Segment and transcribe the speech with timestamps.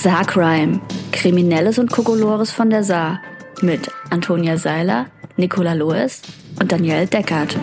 [0.00, 0.80] Saarcrime.
[1.10, 3.20] Kriminelles und Kokolores von der Saar.
[3.62, 6.22] Mit Antonia Seiler, Nicola Loes
[6.60, 7.58] und Danielle Deckert.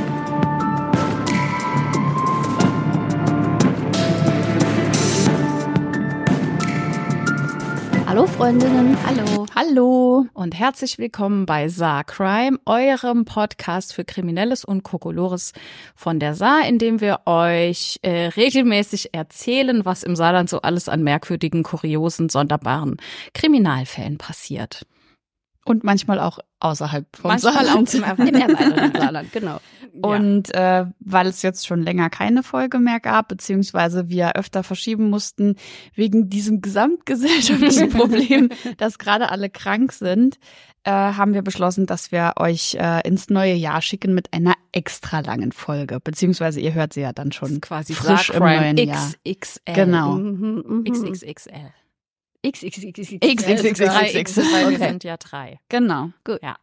[8.15, 8.97] Hallo Freundinnen.
[9.05, 9.45] Hallo.
[9.53, 15.51] Hallo und herzlich willkommen bei Saar Crime, eurem Podcast für Kriminelles und Kokolores
[15.95, 20.87] von der Saar, in dem wir euch äh, regelmäßig erzählen, was im Saarland so alles
[20.87, 22.95] an merkwürdigen, kuriosen, sonderbaren
[23.33, 24.85] Kriminalfällen passiert.
[25.65, 27.89] Und manchmal auch außerhalb vom Manchmal Saarland.
[27.89, 29.59] auch im erweiterten Saarland, genau.
[30.01, 35.09] Und äh, weil es jetzt schon länger keine Folge mehr gab, beziehungsweise wir öfter verschieben
[35.09, 35.55] mussten
[35.93, 40.37] wegen diesem gesamtgesellschaftlichen Problem, dass gerade alle krank sind,
[40.83, 45.21] äh, haben wir beschlossen, dass wir euch äh, ins neue Jahr schicken mit einer extra
[45.21, 45.99] langen Folge.
[45.99, 49.11] Beziehungsweise ihr hört sie ja dann schon quasi frisch im neuen Jahr.
[49.27, 49.73] XXL.
[49.73, 50.15] Genau.
[50.15, 51.73] Mhm, XXXL.
[52.51, 53.20] XXXXL.
[53.20, 53.85] XXXXL.
[53.85, 55.60] Drei X, weil wir sind ja drei.
[55.70, 56.12] Genau.
[56.24, 56.40] Gut.
[56.41, 56.57] Ja.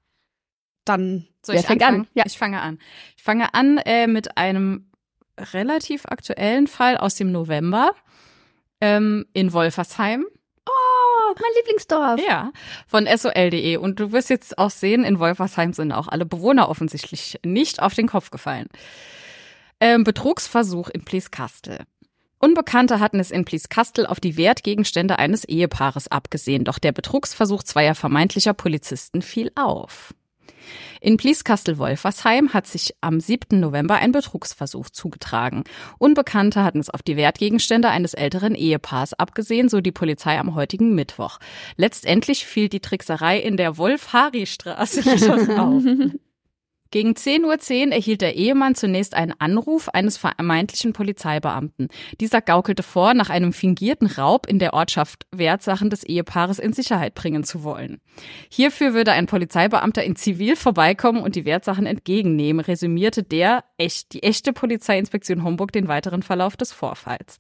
[0.85, 2.07] Dann Soll Wer ich fängt an?
[2.15, 2.25] Ja.
[2.27, 2.79] Ich fange an.
[3.17, 4.91] Ich fange an äh, mit einem
[5.39, 7.93] relativ aktuellen Fall aus dem November
[8.81, 10.27] ähm, in Wolfersheim.
[10.69, 12.21] Oh, mein Lieblingsdorf.
[12.27, 12.53] Ja,
[12.87, 13.77] von sol.de.
[13.77, 17.95] Und du wirst jetzt auch sehen, in Wolfersheim sind auch alle Bewohner offensichtlich nicht auf
[17.95, 18.69] den Kopf gefallen.
[19.81, 21.81] Ähm, Betrugsversuch in Plieskastel.
[22.45, 27.95] Unbekannte hatten es in Plieskastel auf die Wertgegenstände eines Ehepaares abgesehen, doch der Betrugsversuch zweier
[27.95, 30.13] vermeintlicher Polizisten fiel auf.
[31.01, 33.61] In Plieskastel-Wolfersheim hat sich am 7.
[33.61, 35.63] November ein Betrugsversuch zugetragen.
[35.99, 40.97] Unbekannte hatten es auf die Wertgegenstände eines älteren Ehepaars abgesehen, so die Polizei am heutigen
[40.97, 41.39] Mittwoch.
[41.77, 45.85] Letztendlich fiel die Trickserei in der Wolf-Hari-Straße jedoch auf.
[46.93, 51.89] Gegen 10.10 Uhr erhielt der Ehemann zunächst einen Anruf eines vermeintlichen Polizeibeamten.
[52.21, 57.15] Dieser gaukelte vor, nach einem fingierten Raub in der Ortschaft Wertsachen des Ehepaares in Sicherheit
[57.15, 58.03] bringen zu wollen.
[58.51, 64.23] Hierfür würde ein Polizeibeamter in Zivil vorbeikommen und die Wertsachen entgegennehmen, resümierte der echt, die
[64.23, 67.39] echte Polizeiinspektion Homburg den weiteren Verlauf des Vorfalls.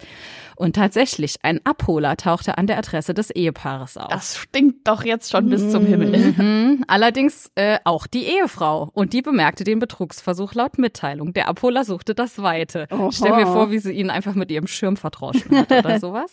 [0.56, 4.08] Und tatsächlich, ein Abholer tauchte an der Adresse des Ehepaares auf.
[4.08, 6.34] Das stinkt doch jetzt schon bis zum Himmel.
[6.36, 6.84] Mhm.
[6.88, 8.90] Allerdings äh, auch die Ehefrau.
[8.92, 11.32] Und die bemerkte den Betrugsversuch laut Mitteilung.
[11.32, 12.86] Der Abholer suchte das Weite.
[12.90, 13.10] Oho.
[13.12, 16.32] Stell mir vor, wie sie ihn einfach mit ihrem Schirm verdroschen hat oder sowas.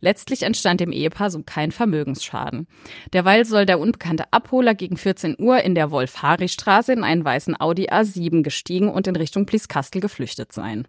[0.00, 2.66] Letztlich entstand dem Ehepaar so kein Vermögensschaden.
[3.12, 7.88] Derweil soll der unbekannte Abholer gegen 14 Uhr in der Wolf-Hari-Straße in einen weißen Audi
[7.88, 10.86] A7 gestiegen und in Richtung Plieskastel geflüchtet sein.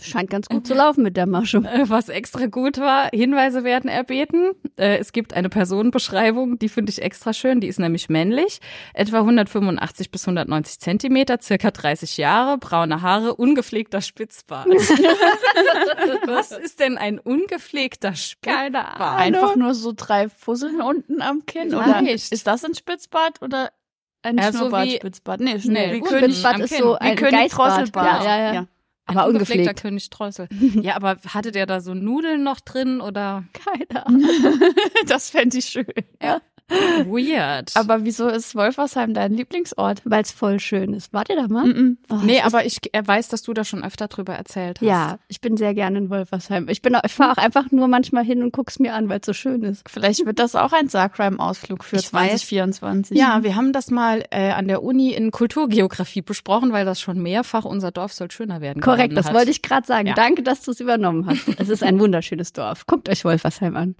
[0.00, 1.58] Scheint ganz gut zu laufen mit der Masche.
[1.58, 4.52] Äh, Was extra gut war, Hinweise werden erbeten.
[4.76, 7.60] Äh, Es gibt eine Personenbeschreibung, die finde ich extra schön.
[7.60, 8.60] Die ist nämlich männlich,
[8.94, 14.68] etwa 185 bis 190 Zentimeter, circa 30 Jahre, braune Haare, ungepflegter Spitzbart.
[16.26, 18.94] Was ist denn ein ungepflegter Spitzbart?
[19.00, 21.74] Einfach nur so drei Fusseln unten am Kinn.
[21.74, 23.70] Oder ist das ein Spitzbart oder
[24.22, 25.40] ein Ja, so wie- Schnurrbart-Spitzbart?
[25.40, 26.84] Nee, Nee, wie König, Spitzbart Spitzbart ist so Kinn.
[27.00, 27.70] wie ein König Geistbart.
[27.78, 28.24] Drosselbart.
[28.24, 28.66] Ja, ja, ja.
[29.06, 29.80] Aber Ein ungepflegt.
[29.80, 30.48] König Streusel.
[30.82, 33.44] Ja, aber hatte der da so Nudeln noch drin oder?
[33.54, 34.22] Keine Ahnung.
[35.06, 35.86] das fände ich schön.
[36.68, 37.70] Weird.
[37.76, 40.02] Aber wieso ist Wolfersheim dein Lieblingsort?
[40.04, 41.12] Weil es voll schön ist.
[41.12, 41.64] Wart ihr da mal?
[41.66, 41.98] Mhm.
[42.10, 44.86] Oh, nee, aber ich er weiß, dass du da schon öfter drüber erzählt hast.
[44.86, 46.68] Ja, ich bin sehr gerne in Wolfersheim.
[46.68, 49.20] Ich bin, auch- ich fahre auch einfach nur manchmal hin und guck's mir an, weil
[49.20, 49.88] es so schön ist.
[49.88, 52.28] Vielleicht wird das auch ein Saarcrime-Ausflug für Ich weiß.
[52.28, 53.16] 2024.
[53.18, 57.22] Ja, wir haben das mal äh, an der Uni in Kulturgeografie besprochen, weil das schon
[57.22, 58.82] mehrfach unser Dorf soll schöner werden.
[58.82, 59.34] Korrekt, das hat.
[59.34, 60.08] wollte ich gerade sagen.
[60.08, 60.14] Ja.
[60.14, 61.48] Danke, dass du es übernommen hast.
[61.58, 62.86] Es ist ein wunderschönes Dorf.
[62.86, 63.96] Guckt euch Wolfersheim an.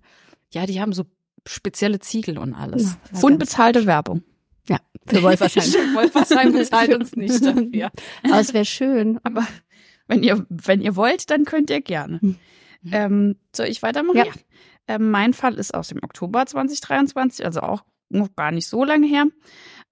[0.52, 1.04] Ja, die haben so
[1.48, 2.97] spezielle Ziegel und alles.
[3.12, 3.20] Ja.
[3.22, 4.22] Unbezahlte Werbung.
[4.69, 5.64] Ja, für Wolfersheim.
[5.94, 7.91] Wolfersheim bezahlt uns nicht dafür.
[8.25, 9.19] Aber es wäre schön.
[9.22, 9.47] Aber
[10.06, 12.19] wenn ihr, wenn ihr wollt, dann könnt ihr gerne.
[12.20, 12.37] Mhm.
[12.92, 14.16] Ähm, soll ich weitermachen?
[14.16, 14.25] Ja.
[14.87, 19.06] Ähm, mein Fall ist aus dem Oktober 2023, also auch noch gar nicht so lange
[19.06, 19.26] her.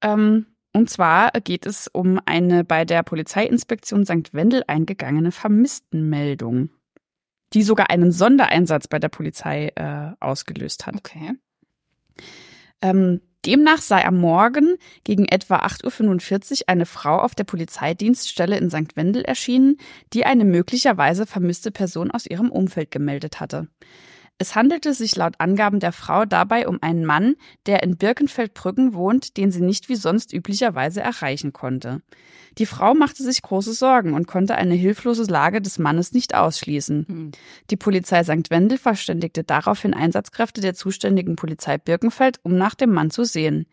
[0.03, 4.33] Ähm, und zwar geht es um eine bei der Polizeiinspektion St.
[4.33, 6.71] Wendel eingegangene Vermisstenmeldung,
[7.53, 10.97] die sogar einen Sondereinsatz bei der Polizei äh, ausgelöst hat.
[10.97, 11.33] Okay.
[12.86, 18.71] Ähm, demnach sei am Morgen gegen etwa 8.45 Uhr eine Frau auf der Polizeidienststelle in
[18.71, 18.97] St.
[18.97, 19.78] Wendel erschienen,
[20.12, 23.68] die eine möglicherweise vermisste Person aus ihrem Umfeld gemeldet hatte.
[24.38, 29.38] Es handelte sich laut Angaben der Frau dabei um einen Mann, der in Birkenfeldbrücken wohnt,
[29.38, 32.03] den sie nicht wie sonst üblicherweise erreichen konnte.
[32.59, 37.06] Die Frau machte sich große Sorgen und konnte eine hilflose Lage des Mannes nicht ausschließen.
[37.09, 37.30] Hm.
[37.71, 38.50] Die Polizei St.
[38.50, 43.66] Wendel verständigte daraufhin Einsatzkräfte der zuständigen Polizei Birkenfeld, um nach dem Mann zu sehen.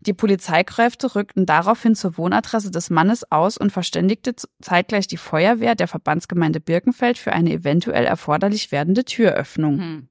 [0.00, 5.88] Die Polizeikräfte rückten daraufhin zur Wohnadresse des Mannes aus und verständigte zeitgleich die Feuerwehr der
[5.88, 9.78] Verbandsgemeinde Birkenfeld für eine eventuell erforderlich werdende Türöffnung.
[9.78, 10.08] Hm.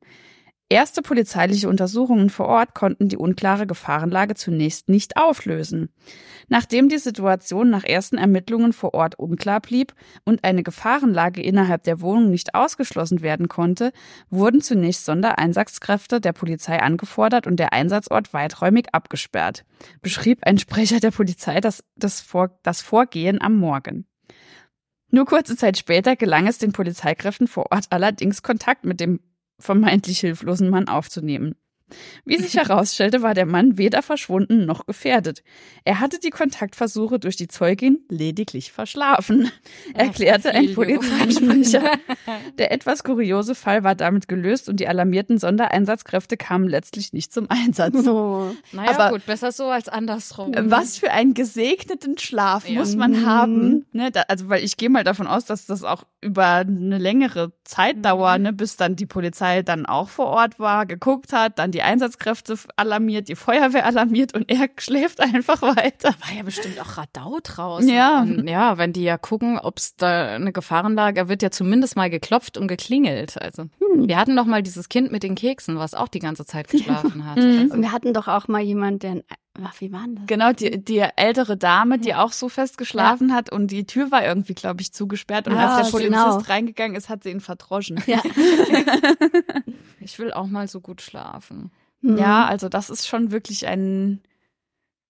[0.67, 5.89] Erste polizeiliche Untersuchungen vor Ort konnten die unklare Gefahrenlage zunächst nicht auflösen.
[6.47, 12.01] Nachdem die Situation nach ersten Ermittlungen vor Ort unklar blieb und eine Gefahrenlage innerhalb der
[12.01, 13.91] Wohnung nicht ausgeschlossen werden konnte,
[14.31, 19.65] wurden zunächst Sondereinsatzkräfte der Polizei angefordert und der Einsatzort weiträumig abgesperrt,
[20.01, 24.07] beschrieb ein Sprecher der Polizei das, das, Vor das Vorgehen am Morgen.
[25.12, 29.19] Nur kurze Zeit später gelang es den Polizeikräften vor Ort allerdings Kontakt mit dem
[29.60, 31.56] vermeintlich hilflosen Mann aufzunehmen.
[32.26, 35.44] Wie sich herausstellte, war der Mann weder verschwunden noch gefährdet.
[35.84, 39.52] Er hatte die Kontaktversuche durch die Zeugin lediglich verschlafen,
[39.94, 41.92] erklärte ein Polizeisprecher.
[42.58, 47.50] Der etwas kuriose Fall war damit gelöst und die alarmierten Sondereinsatzkräfte kamen letztlich nicht zum
[47.50, 48.08] Einsatz.
[48.08, 48.52] Oh.
[48.72, 50.54] Naja, Aber gut, besser so als andersrum.
[50.58, 52.80] Was für einen gesegneten Schlaf ja.
[52.80, 53.26] muss man mhm.
[53.26, 53.86] haben.
[53.92, 54.12] Ne?
[54.12, 58.04] Da, also, weil ich gehe mal davon aus, dass das auch über eine längere Zeit
[58.04, 58.44] dauert, mhm.
[58.44, 58.54] ne?
[58.54, 63.27] bis dann die Polizei dann auch vor Ort war, geguckt hat, dann die Einsatzkräfte alarmiert,
[63.27, 66.16] die Feuerwehr alarmiert und er schläft einfach weiter.
[66.22, 67.89] War ja bestimmt auch Radau draußen.
[67.89, 68.22] Ja.
[68.22, 72.10] Und ja, wenn die ja gucken, ob es da eine Gefahrenlage, wird ja zumindest mal
[72.10, 73.42] geklopft und geklingelt.
[73.42, 74.07] Also hm.
[74.07, 77.25] wir hatten doch mal dieses Kind mit den Keksen, was auch die ganze Zeit geschlafen
[77.30, 77.38] hat.
[77.38, 77.60] Mhm.
[77.60, 77.74] Also.
[77.74, 79.22] Und wir hatten doch auch mal jemand, der
[79.63, 80.25] Ach, wie war das?
[80.28, 83.36] Genau, die, die ältere Dame, die auch so fest geschlafen ja.
[83.36, 85.48] hat und die Tür war irgendwie, glaube ich, zugesperrt.
[85.48, 86.38] Und ah, als der Polizist genau.
[86.38, 88.02] reingegangen ist, hat sie ihn verdroschen.
[88.06, 88.22] Ja.
[90.00, 91.72] ich will auch mal so gut schlafen.
[92.02, 92.50] Ja, mhm.
[92.50, 94.22] also das ist schon wirklich ein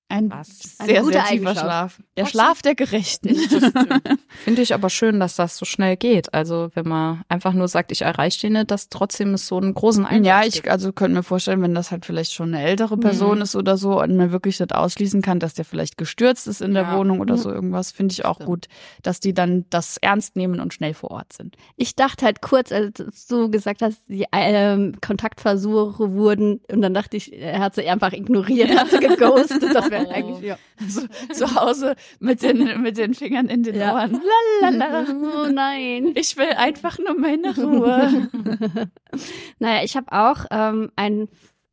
[0.07, 0.77] ein Was?
[0.77, 1.99] sehr, sehr tiefer Schlaf.
[2.15, 3.35] Der Schlaf der Gerechten.
[4.43, 6.31] Finde ich aber schön, dass das so schnell geht.
[6.33, 9.73] Also wenn man einfach nur sagt, ich erreiche den nicht, dass trotzdem es so einen
[9.73, 12.97] großen Einsatz Ja, ich also könnte mir vorstellen, wenn das halt vielleicht schon eine ältere
[12.97, 13.41] Person mhm.
[13.41, 16.75] ist oder so und man wirklich nicht ausschließen kann, dass der vielleicht gestürzt ist in
[16.75, 16.97] der ja.
[16.97, 17.39] Wohnung oder mhm.
[17.39, 18.67] so irgendwas, finde ich auch gut,
[19.01, 21.55] dass die dann das ernst nehmen und schnell vor Ort sind.
[21.77, 27.17] Ich dachte halt kurz, als du gesagt hast, die äh, Kontaktversuche wurden und dann dachte
[27.17, 29.63] ich, er hat sie einfach ignoriert, hat sie geghostet.
[29.73, 30.57] Das wäre eigentlich ja.
[30.87, 31.01] so,
[31.33, 33.93] zu Hause mit den, mit den Fingern in den ja.
[33.93, 34.21] Ohren.
[34.61, 35.05] Lalala.
[35.09, 36.11] Oh nein.
[36.15, 38.29] Ich will einfach nur meine Ruhe.
[39.59, 41.27] naja, ich habe auch ähm, ein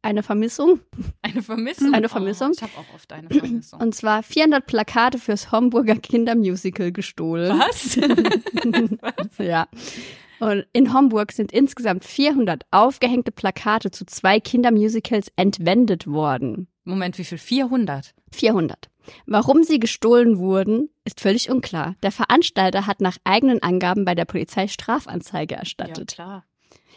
[0.05, 0.81] eine Vermissung.
[1.23, 1.95] Eine Vermissung?
[1.95, 2.49] Eine Vermissung.
[2.49, 3.81] Oh, ich habe auch oft eine Vermissung.
[3.81, 7.57] Und zwar 400 Plakate fürs Homburger Kindermusical gestohlen.
[7.57, 7.97] Was?
[7.99, 9.39] Was?
[9.39, 9.69] Ja.
[10.43, 16.67] Und in Homburg sind insgesamt 400 aufgehängte Plakate zu zwei Kindermusicals entwendet worden.
[16.83, 17.39] Moment, wie viel?
[17.39, 18.12] 400?
[18.33, 18.91] 400.
[19.27, 21.94] Warum sie gestohlen wurden, ist völlig unklar.
[22.03, 26.17] Der Veranstalter hat nach eigenen Angaben bei der Polizei Strafanzeige erstattet.
[26.19, 26.44] Ja, klar.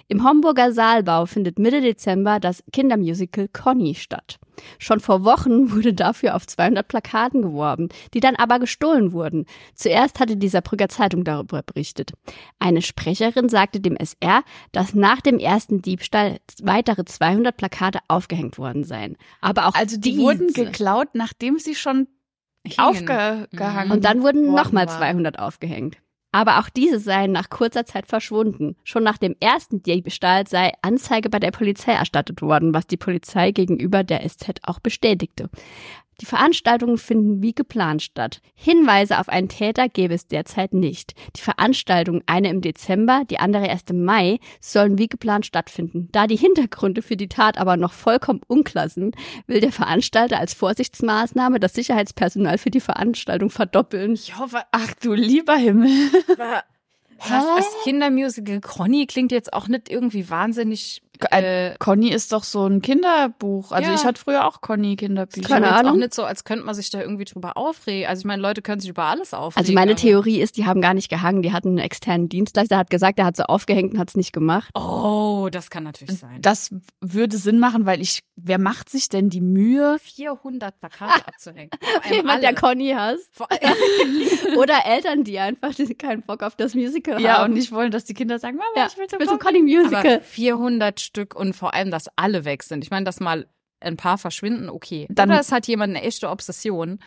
[0.07, 4.37] Im Homburger Saalbau findet Mitte Dezember das Kindermusical Conny statt.
[4.77, 9.45] Schon vor Wochen wurde dafür auf 200 Plakaten geworben, die dann aber gestohlen wurden.
[9.73, 12.13] Zuerst hatte die Saarbrücker Zeitung darüber berichtet.
[12.59, 18.83] Eine Sprecherin sagte dem SR, dass nach dem ersten Diebstahl weitere 200 Plakate aufgehängt worden
[18.83, 19.17] seien.
[19.41, 20.21] Aber auch also die diese.
[20.21, 22.07] wurden geklaut, nachdem sie schon
[22.77, 25.97] aufgehangen Und dann wurden nochmal 200 aufgehängt.
[26.35, 28.75] Aber auch diese seien nach kurzer Zeit verschwunden.
[28.83, 33.51] Schon nach dem ersten Diebstahl sei Anzeige bei der Polizei erstattet worden, was die Polizei
[33.51, 35.49] gegenüber der SZ auch bestätigte.
[36.21, 38.41] Die Veranstaltungen finden wie geplant statt.
[38.55, 41.13] Hinweise auf einen Täter gäbe es derzeit nicht.
[41.35, 46.07] Die Veranstaltungen, eine im Dezember, die andere erst im Mai, sollen wie geplant stattfinden.
[46.11, 49.15] Da die Hintergründe für die Tat aber noch vollkommen unklar sind,
[49.47, 54.13] will der Veranstalter als Vorsichtsmaßnahme das Sicherheitspersonal für die Veranstaltung verdoppeln.
[54.13, 55.89] Ich hoffe, ach du lieber Himmel.
[57.17, 61.01] Was, das Kindermusical Conny klingt jetzt auch nicht irgendwie wahnsinnig
[61.31, 63.71] äh, Conny ist doch so ein Kinderbuch.
[63.71, 63.95] Also ja.
[63.95, 65.47] ich hatte früher auch Conny Kinderbücher.
[65.47, 65.93] Keine Ahnung.
[65.93, 68.07] auch nicht so, als könnte man sich da irgendwie drüber aufregen.
[68.07, 69.63] Also ich meine, Leute können sich über alles aufregen.
[69.63, 71.41] Also meine Theorie ist, die haben gar nicht gehangen.
[71.41, 74.15] Die hatten einen externen Dienstleister, der hat gesagt, der hat sie aufgehängt und hat es
[74.15, 74.69] nicht gemacht.
[74.75, 76.41] Oh, das kann natürlich sein.
[76.41, 79.97] Das würde Sinn machen, weil ich, wer macht sich denn die Mühe?
[79.99, 81.71] 400 Plakate abzuhängen.
[82.11, 83.31] Jemand, der Conny hasst.
[84.57, 87.39] Oder Eltern, die einfach keinen Bock auf das Musical ja, haben.
[87.39, 89.61] Ja, und nicht wollen, dass die Kinder sagen, Mama, ja, ich will zum Conny, Conny
[89.61, 90.15] Musical.
[90.15, 92.83] Aber 400 Stück und vor allem, dass alle weg sind.
[92.83, 93.47] Ich meine, dass mal
[93.79, 95.07] ein paar verschwinden, okay.
[95.09, 96.99] Dann Oder es hat jemand eine echte Obsession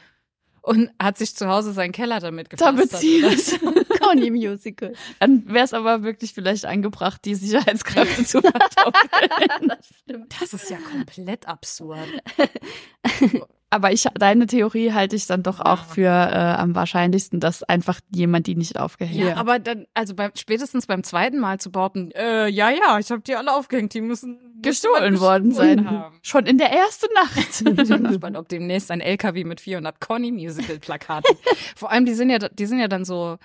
[0.63, 3.03] und hat sich zu Hause seinen Keller damit gepflastert.
[3.63, 4.93] Damit Conny Musical.
[5.19, 9.69] Dann wäre es aber wirklich vielleicht angebracht, die Sicherheitskräfte zu verdoppeln.
[9.69, 10.35] das stimmt.
[10.41, 12.09] Das ist ja komplett absurd.
[13.71, 18.01] Aber ich, deine Theorie halte ich dann doch auch für äh, am wahrscheinlichsten, dass einfach
[18.15, 19.29] jemand die nicht aufgehängt hat.
[19.29, 23.11] Ja, aber dann, also beim, spätestens beim zweiten Mal zu behaupten, äh, ja, ja, ich
[23.11, 25.89] habe die alle aufgehängt, die müssen gestohlen worden sein.
[25.89, 26.15] Haben.
[26.23, 27.37] Schon in der ersten Nacht.
[27.61, 31.37] ich bin gespannt, ob demnächst ein LKW mit 400 Conny Musical Plakaten.
[31.77, 33.37] Vor allem, die sind ja, die sind ja dann so,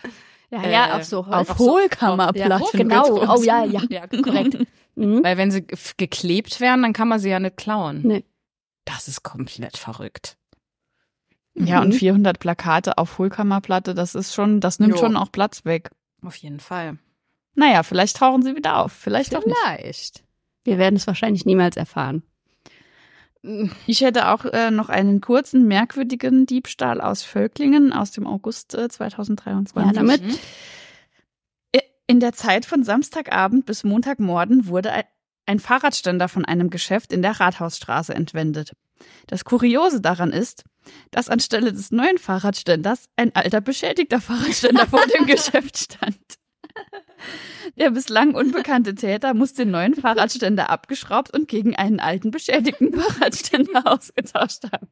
[0.51, 2.49] Ja, ja, Äh, auf so Auf Auf so- Hohlkammerplatten.
[2.49, 3.27] ja, genau.
[3.37, 4.57] Oh ja, ja, Ja, korrekt.
[4.95, 5.21] Mhm.
[5.23, 5.65] Weil wenn sie
[5.97, 8.01] geklebt wären, dann kann man sie ja nicht klauen.
[8.03, 8.23] Nee.
[8.85, 10.37] Das ist komplett verrückt.
[11.55, 11.93] Ja, und Mhm.
[11.93, 14.99] 400 Plakate auf Hohlkammerplatte, das ist schon, das nimmt Jo.
[14.99, 15.91] schon auch Platz weg.
[16.23, 16.97] Auf jeden Fall.
[17.55, 18.91] Naja, vielleicht tauchen sie wieder auf.
[18.91, 19.55] Vielleicht doch nicht.
[19.63, 20.23] Vielleicht.
[20.63, 22.23] Wir werden es wahrscheinlich niemals erfahren.
[23.85, 28.87] Ich hätte auch äh, noch einen kurzen, merkwürdigen Diebstahl aus Völklingen aus dem August äh,
[28.87, 29.75] 2023.
[29.85, 30.37] Ja, damit- Mhm.
[32.05, 34.91] In der Zeit von Samstagabend bis Montagmorgen wurde
[35.45, 38.71] ein- Fahrradständer von einem Geschäft in der Rathausstraße entwendet.
[39.27, 40.63] Das Kuriose daran ist,
[41.11, 46.17] dass anstelle des neuen Fahrradständers ein alter beschädigter Fahrradständer vor dem Geschäft stand.
[47.77, 53.83] Der bislang unbekannte Täter muss den neuen Fahrradständer abgeschraubt und gegen einen alten beschädigten Fahrradständer
[53.91, 54.87] ausgetauscht haben.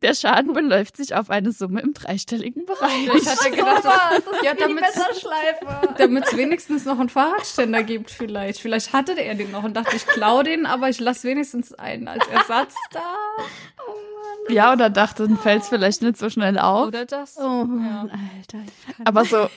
[0.00, 3.08] Der Schaden beläuft sich auf eine Summe im dreistelligen Bereich.
[3.14, 5.94] Ich hatte gedacht, das, ja, damit Messerschleife.
[5.98, 8.60] damit es wenigstens noch einen Fahrradständer gibt vielleicht.
[8.60, 12.08] Vielleicht hatte er den noch und dachte, ich klau den, aber ich lasse wenigstens einen
[12.08, 13.00] als Ersatz da.
[14.48, 16.88] Ja, oder dachten, fällt's vielleicht nicht so schnell auf.
[16.88, 17.36] Oder das.
[17.38, 18.58] Oh Mann, Alter.
[18.66, 19.48] ich kann Aber so,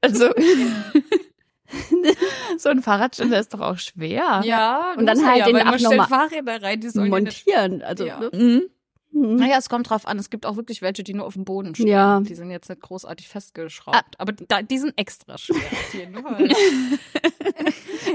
[0.00, 0.30] also,
[2.56, 4.40] so ein Fahrradständer ist doch auch schwer.
[4.44, 7.82] Ja, Und dann halt ja, den auch stellt noch mal Fahrräder rein, die ja montieren.
[7.82, 8.18] Also, Ja.
[8.20, 8.30] ne?
[8.32, 8.62] Mhm.
[9.12, 9.36] Mhm.
[9.36, 10.18] Naja, es kommt drauf an.
[10.18, 11.88] Es gibt auch wirklich welche, die nur auf dem Boden stehen.
[11.88, 12.20] Ja.
[12.20, 14.18] Die sind jetzt nicht großartig festgeschraubt.
[14.18, 15.56] Aber da, die sind extra schwer.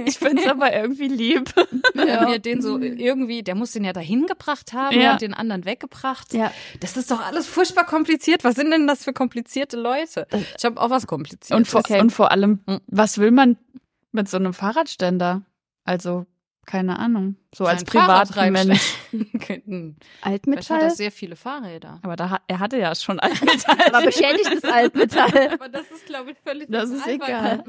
[0.05, 1.53] Ich find's aber irgendwie lieb.
[1.93, 5.13] Wenn wir den so irgendwie, der muss den ja dahin gebracht haben Ja.
[5.13, 6.33] und den anderen weggebracht.
[6.33, 6.51] Ja.
[6.79, 8.43] Das ist doch alles furchtbar kompliziert.
[8.43, 10.27] Was sind denn das für komplizierte Leute?
[10.57, 11.51] Ich habe auch was kompliziertes.
[11.55, 11.99] Und vor, Okay.
[12.01, 12.79] und vor allem, Mhm.
[12.87, 13.57] was will man
[14.11, 15.43] mit so einem Fahrradständer?
[15.83, 16.25] Also,
[16.65, 17.35] keine Ahnung.
[17.53, 18.97] So als Privatmensch.
[19.11, 20.81] Vielleicht hat Altmetall.
[20.81, 21.99] er sehr viele Fahrräder.
[22.03, 23.77] Aber da, er hatte ja schon Altmetall.
[23.93, 25.49] Aber beschädigtes Altmetall.
[25.53, 27.63] Aber das ist, glaube ich, völlig Das ist albern.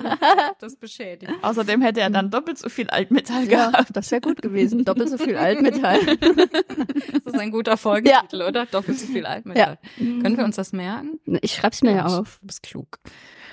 [0.58, 1.30] Das beschädigt.
[1.42, 3.90] Außerdem hätte er dann doppelt so viel Altmetall Ja, gehabt.
[3.96, 4.84] das wäre gut gewesen.
[4.84, 6.00] Doppelt so viel Altmetall.
[6.06, 8.66] Das ist ein guter Folgetitel, oder?
[8.66, 9.78] Doppelt so viel Altmetall.
[9.98, 11.20] Können wir uns das merken?
[11.42, 12.38] Ich schreib's mir ja auf.
[12.40, 12.98] Du bist klug.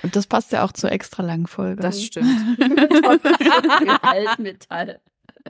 [0.02, 1.80] Und das passt ja auch zur extra langen Folge.
[1.80, 2.58] Das stimmt.
[2.58, 5.00] Doppelt so viel Altmetall.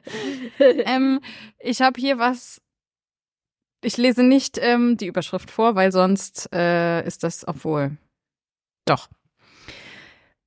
[0.58, 1.20] ähm,
[1.58, 2.60] ich habe hier was.
[3.82, 7.96] Ich lese nicht ähm, die Überschrift vor, weil sonst äh, ist das, obwohl.
[8.86, 9.08] Doch.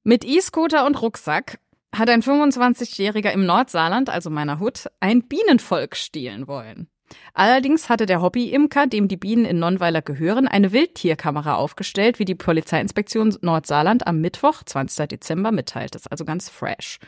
[0.04, 1.60] Mit E-Scooter und Rucksack
[1.96, 6.90] hat ein 25-Jähriger im Nordsaarland, also meiner Hut, ein Bienenvolk stehlen wollen.
[7.34, 12.36] Allerdings hatte der Hobby-Imker, dem die Bienen in Nonnweiler gehören, eine Wildtierkamera aufgestellt, wie die
[12.36, 15.08] Polizeiinspektion Nordsaarland am Mittwoch, 20.
[15.10, 15.96] Dezember, mitteilt.
[15.96, 17.00] Das ist also ganz fresh.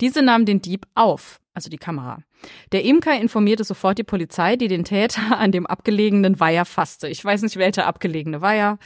[0.00, 2.18] Diese nahm den Dieb auf, also die Kamera.
[2.72, 7.08] Der Imker informierte sofort die Polizei, die den Täter an dem abgelegenen Weiher fasste.
[7.08, 8.78] Ich weiß nicht, welcher abgelegene Weiher.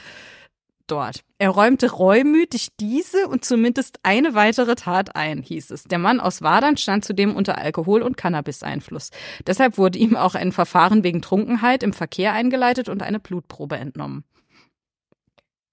[0.87, 1.23] Dort.
[1.37, 5.85] Er räumte reumütig diese und zumindest eine weitere Tat ein, hieß es.
[5.85, 9.09] Der Mann aus Wadern stand zudem unter Alkohol- und Cannabis-Einfluss.
[9.47, 14.25] Deshalb wurde ihm auch ein Verfahren wegen Trunkenheit im Verkehr eingeleitet und eine Blutprobe entnommen.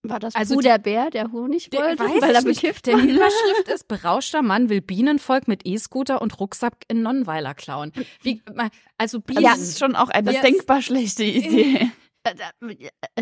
[0.02, 2.94] War das Also also die- der Bär, der Honig Der- wollte, weil er bekifft Der
[2.94, 3.02] war?
[3.04, 7.92] Überschrift ist, berauschter Mann will Bienenvolk mit E-Scooter und Rucksack in Nonnweiler klauen.
[8.22, 8.42] Wie,
[8.96, 9.42] also Bienen.
[9.42, 11.90] Das ist schon auch eine Ja, denkbar schlechte Idee.
[12.22, 12.34] Äh,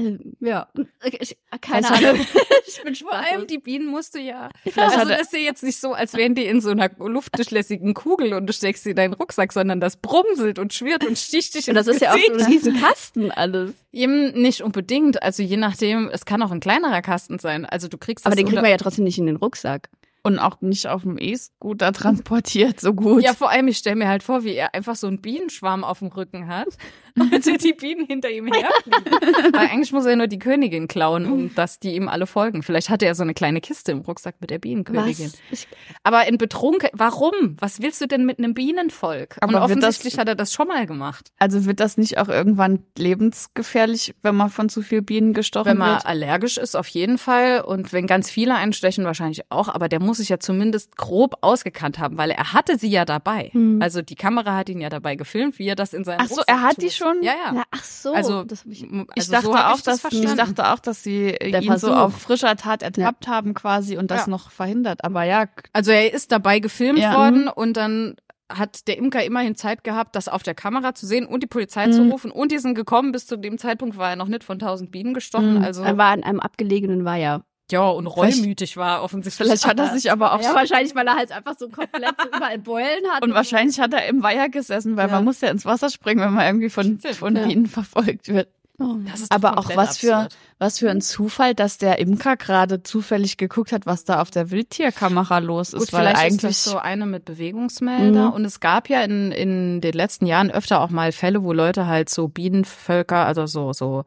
[0.00, 0.68] äh, ja,
[1.04, 2.20] ich, keine Ahnung.
[2.66, 4.50] ich bin Vor allem die Bienen musst du ja.
[4.76, 8.34] Also das ist ja jetzt nicht so, als wären die in so einer luftdurchlässigen Kugel
[8.34, 11.68] und du steckst sie in deinen Rucksack, sondern das brumselt und schwirrt und sticht dich
[11.68, 12.46] Und das ist ja auch so Gesicht.
[12.46, 13.72] ein riesen Kasten alles.
[13.92, 15.22] Nicht unbedingt.
[15.22, 17.66] Also je nachdem, es kann auch ein kleinerer Kasten sein.
[17.66, 19.88] Also du kriegst Aber den kriegt man ja trotzdem nicht in den Rucksack.
[20.24, 23.22] Und auch nicht auf dem E-Scooter transportiert, so gut.
[23.22, 26.00] Ja, vor allem, ich stelle mir halt vor, wie er einfach so einen Bienenschwarm auf
[26.00, 26.76] dem Rücken hat
[27.20, 29.04] und die Bienen hinter ihm herfliegen.
[29.52, 32.62] Weil eigentlich muss er nur die Königin klauen, um dass die ihm alle folgen.
[32.62, 35.32] Vielleicht hatte er so eine kleine Kiste im Rucksack mit der Bienenkönigin.
[35.50, 35.66] Was?
[36.02, 37.56] Aber in Betrunken, warum?
[37.58, 39.36] Was willst du denn mit einem Bienenvolk?
[39.40, 41.30] Aber und wird das- offensichtlich hat er das schon mal gemacht.
[41.38, 45.78] Also wird das nicht auch irgendwann lebensgefährlich, wenn man von zu viel Bienen gestochen Wenn
[45.78, 46.06] man wird?
[46.06, 47.60] allergisch ist, auf jeden Fall.
[47.60, 49.68] Und wenn ganz viele einstechen, wahrscheinlich auch.
[49.68, 53.50] Aber der muss sich ja zumindest grob ausgekannt haben, weil er hatte sie ja dabei.
[53.52, 53.80] Hm.
[53.82, 56.36] Also die Kamera hat ihn ja dabei gefilmt, wie er das in seinem Ach so,
[56.36, 56.84] Rucksack er hat tut.
[56.84, 57.07] die schon?
[57.22, 57.54] Ja, ja.
[57.56, 58.12] ja, ach so.
[58.12, 61.02] Also, das ich, also Ich dachte so auch, ich das dass ich dachte auch, dass
[61.02, 61.96] sie Der ihn so Versuch.
[61.96, 64.30] auf frischer Tat ertappt haben quasi und das Ja.
[64.30, 65.04] noch verhindert.
[65.04, 67.14] Aber ja, Also er ist dabei gefilmt Ja.
[67.16, 68.16] worden und dann
[68.50, 71.90] hat der Imker immerhin Zeit gehabt, das auf der Kamera zu sehen und die Polizei
[71.90, 72.12] zu Mhm.
[72.12, 72.30] rufen.
[72.30, 73.12] Und die sind gekommen.
[73.12, 75.56] Bis zu dem Zeitpunkt war er noch nicht von tausend Bienen gestochen.
[75.58, 75.64] Mhm.
[75.64, 77.44] Also er war in einem abgelegenen Weiher.
[77.70, 79.46] Ja, und Vielleicht- reumütig war offensichtlich.
[79.46, 82.58] vielleicht hat er sich aber auch Ja, wahrscheinlich, weil er halt einfach so komplett überall
[82.58, 83.22] Beulen hat.
[83.22, 85.14] und wahrscheinlich hat er im Weiher gesessen, weil Ja.
[85.16, 87.46] man muss ja ins Wasser springen, wenn man irgendwie von, von ja.
[87.46, 88.48] Bienen verfolgt wird.
[88.80, 88.94] Oh,
[89.30, 90.28] Aber auch was für,
[90.60, 94.52] was für ein Zufall, dass der Imker gerade zufällig geguckt hat, was da auf der
[94.52, 95.80] Wildtierkamera los ist.
[95.80, 98.26] Gut, weil vielleicht eigentlich ist das so eine mit Bewegungsmelder.
[98.28, 98.32] Mhm.
[98.34, 101.88] Und es gab ja in, in den letzten Jahren öfter auch mal Fälle, wo Leute
[101.88, 104.04] halt so Bienenvölker, also so, so,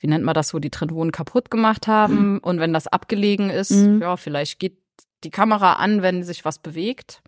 [0.00, 2.38] wie nennt man das so, die drin wohnen, kaputt gemacht haben.
[2.38, 4.00] Und wenn das abgelegen ist, Mhm.
[4.00, 4.78] ja, vielleicht geht
[5.24, 7.22] die Kamera an, wenn sich was bewegt.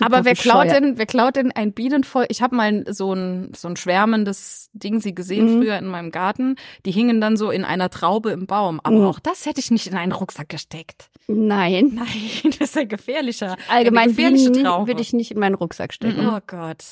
[0.00, 2.28] Aber wer klaut denn, wer klaut denn ein Bienenvolk?
[2.30, 5.60] Ich habe mal so ein so ein schwärmendes Ding sie gesehen Mhm.
[5.62, 6.56] früher in meinem Garten.
[6.86, 8.80] Die hingen dann so in einer Traube im Baum.
[8.82, 9.04] Aber Mhm.
[9.04, 11.10] auch das hätte ich nicht in einen Rucksack gesteckt.
[11.28, 11.90] Nein.
[11.94, 13.56] Nein, das ist ja gefährlicher.
[13.68, 16.26] Allgemein Eine gefährliche Bienen würde ich nicht in meinen Rucksack stecken.
[16.26, 16.82] Oh Gott.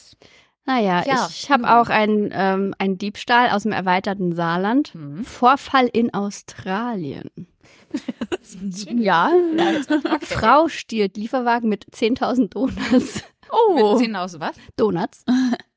[0.68, 1.26] Naja, Ja.
[1.30, 4.92] ich habe auch einen, ähm, einen Diebstahl aus dem erweiterten Saarland.
[4.92, 5.24] Hm.
[5.24, 7.30] Vorfall in Australien.
[8.94, 9.32] ja,
[10.20, 13.22] Frau stiehlt Lieferwagen mit 10.000 Donuts.
[13.50, 13.92] Oh.
[13.94, 14.56] Mit 10 aus was?
[14.76, 15.24] Donuts?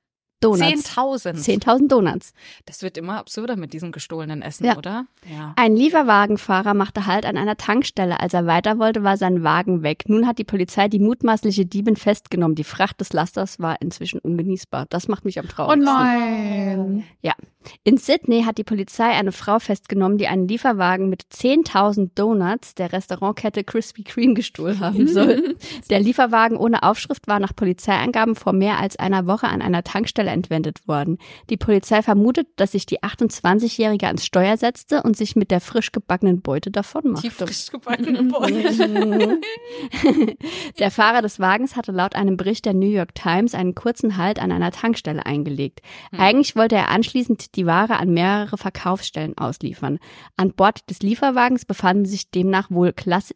[0.41, 0.95] Donuts.
[0.97, 1.63] 10.000.
[1.63, 2.33] 10.000 Donuts.
[2.65, 4.77] Das wird immer absurder mit diesem gestohlenen Essen, Ja.
[4.77, 5.05] oder?
[5.31, 5.53] Ja.
[5.55, 8.19] Ein Lieferwagenfahrer machte Halt an einer Tankstelle.
[8.19, 10.03] Als er weiter wollte, war sein Wagen weg.
[10.07, 12.55] Nun hat die Polizei die mutmaßliche Diebin festgenommen.
[12.55, 14.87] Die Fracht des Lasters war inzwischen ungenießbar.
[14.89, 15.83] Das macht mich am Oh traurigsten.
[15.85, 17.03] nein.
[17.83, 22.93] In Sydney hat die Polizei eine Frau festgenommen, die einen Lieferwagen mit 10.000 Donuts der
[22.93, 25.55] Restaurantkette Krispy Kreme gestohlen haben soll.
[25.89, 30.31] Der Lieferwagen ohne Aufschrift war nach Polizeiangaben vor mehr als einer Woche an einer Tankstelle
[30.31, 31.17] entwendet worden.
[31.49, 35.91] Die Polizei vermutet, dass sich die 28-Jährige ans Steuer setzte und sich mit der frisch
[35.91, 37.27] gebackenen Beute davon machte.
[37.27, 39.39] Die frisch gebackene Beute.
[40.79, 44.39] Der Fahrer des Wagens hatte laut einem Bericht der New York Times einen kurzen Halt
[44.39, 45.81] an einer Tankstelle eingelegt.
[46.11, 49.99] Eigentlich wollte er anschließend die Ware an mehrere Verkaufsstellen ausliefern.
[50.37, 53.35] An Bord des Lieferwagens befanden sich demnach wohl Klasse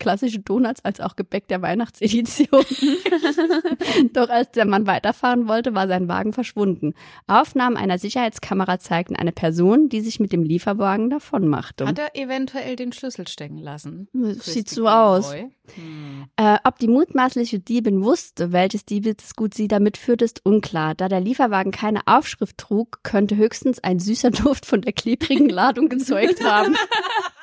[0.00, 2.64] klassische Donuts als auch Gebäck der Weihnachtsedition.
[4.12, 6.94] Doch als der Mann weiterfahren wollte, war sein Wagen verschwunden.
[7.28, 11.86] Aufnahmen einer Sicherheitskamera zeigten eine Person, die sich mit dem Lieferwagen davonmachte.
[11.86, 14.08] Hat er eventuell den Schlüssel stecken lassen?
[14.12, 15.32] Sieht so aus.
[15.32, 16.26] Hm.
[16.36, 20.94] Äh, ob die mutmaßliche Diebin wusste, welches Diebesgut sie damit führt, ist unklar.
[20.94, 25.88] Da der Lieferwagen keine Aufschrift trug, könnte höchstens ein süßer Duft von der klebrigen Ladung
[25.88, 26.76] gezeugt haben.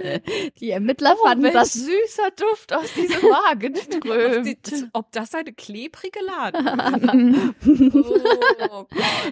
[0.60, 4.88] Die Ermittler Oh, fanden das süßer Duft aus diesem Wagen Ob, strömt.
[4.92, 7.54] ob das eine klebrige Ladung ist?
[8.70, 8.86] oh.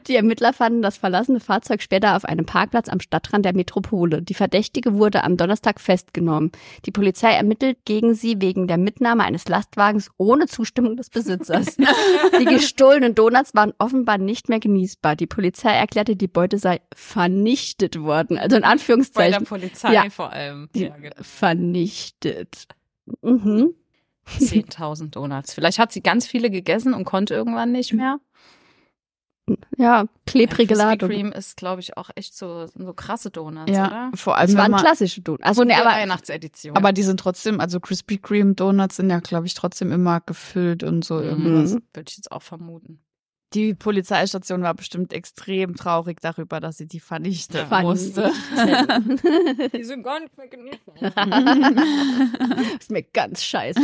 [0.07, 4.23] Die Ermittler fanden das verlassene Fahrzeug später auf einem Parkplatz am Stadtrand der Metropole.
[4.23, 6.53] Die Verdächtige wurde am Donnerstag festgenommen.
[6.87, 11.77] Die Polizei ermittelt gegen sie wegen der Mitnahme eines Lastwagens ohne Zustimmung des Besitzers.
[12.41, 15.17] Die gestohlenen Donuts waren offenbar nicht mehr genießbar.
[15.17, 18.39] Die Polizei erklärte, die Beute sei vernichtet worden.
[18.39, 20.11] Also in Bei der Anführungszeichen Polizei Ja.
[20.11, 20.58] vor allem.
[20.75, 21.15] Ja, genau.
[21.21, 22.67] vernichtet.
[23.23, 23.75] Mhm.
[24.29, 25.55] 10.000 Donuts.
[25.55, 28.21] Vielleicht hat sie ganz viele gegessen und konnte irgendwann nicht mehr.
[29.79, 31.09] Ja, klebrige Krispy Ladung.
[31.09, 34.11] Kreme ist, glaube ich, auch echt so, so krasse Donuts, Ja, oder?
[34.15, 35.43] vor Es allem, wenn waren klassische Donuts.
[35.45, 36.77] Also nee, Der aber Weihnachtsedition.
[36.77, 40.83] aber die sind trotzdem, also Krispy Kreme Donuts sind ja, glaube ich, trotzdem immer gefüllt
[40.83, 41.73] und so irgendwas.
[41.75, 41.83] Mhm.
[41.95, 43.01] Würde ich jetzt auch vermuten.
[43.55, 47.81] Die Polizeistation war bestimmt extrem traurig darüber, dass sie die vernichten Ja.
[47.81, 48.31] musste.
[49.73, 50.93] Die sind gar nicht mehr genießen.
[52.79, 53.81] ist mir ganz scheiße.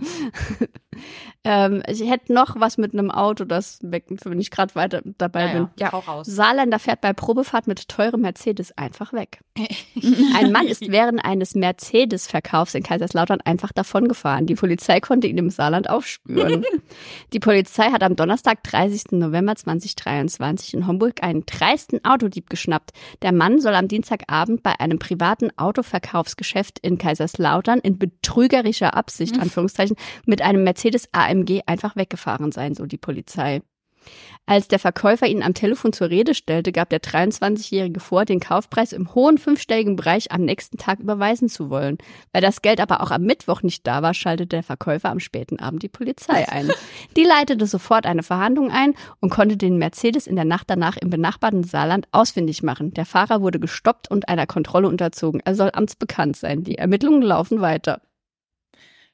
[1.44, 5.48] ähm, ich hätte noch was mit einem Auto, das weg, wenn ich gerade weiter dabei
[5.48, 5.68] bin.
[5.78, 6.26] ja, auch raus.
[6.26, 9.40] Saarländer fährt bei Probefahrt mit teurem Mercedes einfach weg.
[10.36, 14.46] Ein Mann ist während eines Mercedes-Verkaufs in Kaiserslautern einfach davongefahren.
[14.46, 16.64] Die Polizei konnte ihn im Saarland aufspüren.
[17.32, 19.12] Die Polizei hat am Donnerstag, 30.
[19.12, 22.90] November 2023 in Homburg einen dreisten Autodieb geschnappt.
[23.22, 29.89] Der Mann soll am Dienstagabend bei einem privaten Autoverkaufsgeschäft in Kaiserslautern in betrügerischer Absicht, Anführungszeichen,
[30.26, 33.62] mit einem Mercedes AMG einfach weggefahren sein, so die Polizei.
[34.46, 38.92] Als der Verkäufer ihn am Telefon zur Rede stellte, gab der 23-Jährige vor, den Kaufpreis
[38.92, 41.98] im hohen fünfstelligen Bereich am nächsten Tag überweisen zu wollen.
[42.32, 45.60] Weil das Geld aber auch am Mittwoch nicht da war, schaltete der Verkäufer am späten
[45.60, 46.70] Abend die Polizei ein.
[47.16, 51.10] Die leitete sofort eine Verhandlung ein und konnte den Mercedes in der Nacht danach im
[51.10, 52.92] benachbarten Saarland ausfindig machen.
[52.94, 55.40] Der Fahrer wurde gestoppt und einer Kontrolle unterzogen.
[55.44, 56.64] Er soll amtsbekannt sein.
[56.64, 58.00] Die Ermittlungen laufen weiter.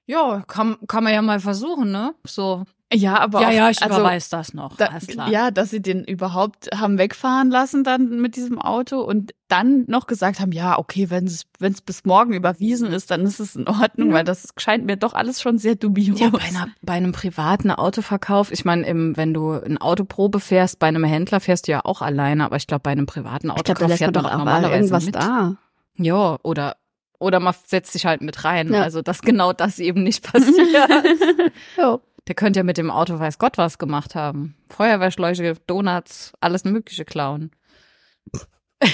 [0.06, 2.14] Ja, kann, kann man ja mal versuchen, ne?
[2.24, 2.64] So.
[2.94, 4.76] Ja, aber ja, auch, ja, ich also, überweis das noch.
[4.76, 5.28] Da, Alles klar.
[5.28, 10.06] ja, dass sie den überhaupt haben wegfahren lassen dann mit diesem Auto und dann noch
[10.06, 13.56] gesagt haben, ja, okay, wenn es wenn es bis morgen überwiesen ist, dann ist es
[13.56, 16.20] in Ordnung, weil das scheint mir doch alles schon sehr dubios.
[16.20, 20.78] Ja, bei, einer, bei einem privaten Autoverkauf, ich meine, im- wenn du ein Autoprobe fährst,
[20.78, 23.88] bei einem Händler fährst du ja auch alleine, aber ich glaube, bei einem privaten Autoverkauf
[23.88, 25.14] man fährt man doch normalerweise irgendwas mit.
[25.16, 25.56] da.
[25.96, 26.76] Ja, oder
[27.18, 28.72] oder man setzt sich halt mit rein.
[28.72, 28.82] Ja.
[28.82, 30.56] Also, dass genau das eben nicht passiert.
[31.76, 32.00] Ja.
[32.26, 34.56] Der könnte ja mit dem Auto weiß Gott was gemacht haben.
[34.68, 37.52] Feuerwehrschläuche, Donuts, alles Mögliche klauen.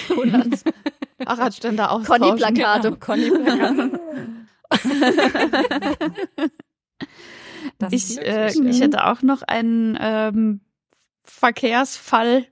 [0.08, 0.64] Donuts.
[1.24, 2.06] Fahrradständer aus.
[2.06, 2.90] Conny-Plakate.
[2.90, 4.00] Genau, Conny-Plakate.
[7.90, 10.60] Ich, äh, ich hätte auch noch einen ähm,
[11.24, 12.46] Verkehrsfall,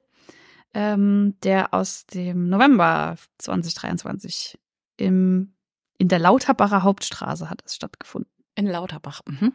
[0.74, 4.58] ähm, der aus dem November 2023
[4.96, 5.54] im,
[6.00, 8.32] in der Lauterbacher Hauptstraße hat es stattgefunden.
[8.54, 9.20] In Lauterbach.
[9.26, 9.52] Mhm.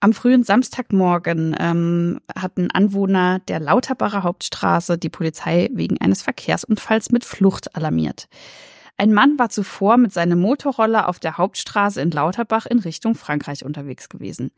[0.00, 7.24] Am frühen Samstagmorgen ähm, hatten Anwohner der Lauterbacher Hauptstraße die Polizei wegen eines Verkehrsunfalls mit
[7.24, 8.28] Flucht alarmiert.
[8.98, 13.64] Ein Mann war zuvor mit seinem Motorroller auf der Hauptstraße in Lauterbach in Richtung Frankreich
[13.64, 14.50] unterwegs gewesen.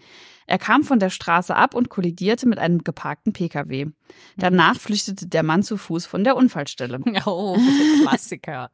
[0.47, 3.93] Er kam von der Straße ab und kollidierte mit einem geparkten Pkw.
[4.37, 7.01] Danach flüchtete der Mann zu Fuß von der Unfallstelle.
[7.27, 7.57] Oh,
[8.03, 8.71] Klassiker.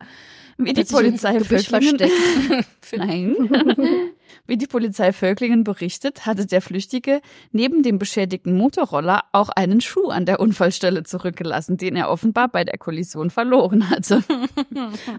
[0.59, 1.99] Wie die Polizei Völklingen.
[2.97, 3.37] Nein.
[4.47, 7.21] Wie die Polizei Völklingen berichtet, hatte der Flüchtige
[7.53, 12.65] neben dem beschädigten Motorroller auch einen Schuh an der Unfallstelle zurückgelassen, den er offenbar bei
[12.65, 14.23] der Kollision verloren hatte.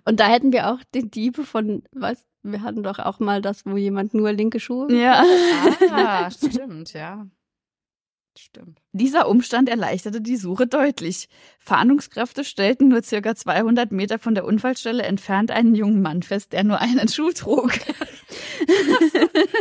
[0.06, 3.66] Und da hätten wir auch die Diebe von, was, wir hatten doch auch mal das,
[3.66, 4.92] wo jemand nur linke Schuhe.
[4.94, 5.24] Ja.
[5.92, 7.28] Ah, stimmt, ja.
[8.38, 8.80] Stimmt.
[8.92, 11.28] Dieser Umstand erleichterte die Suche deutlich.
[11.60, 16.64] Fahndungskräfte stellten nur circa 200 Meter von der Unfallstelle entfernt einen jungen Mann fest, der
[16.64, 17.72] nur einen Schuh trug.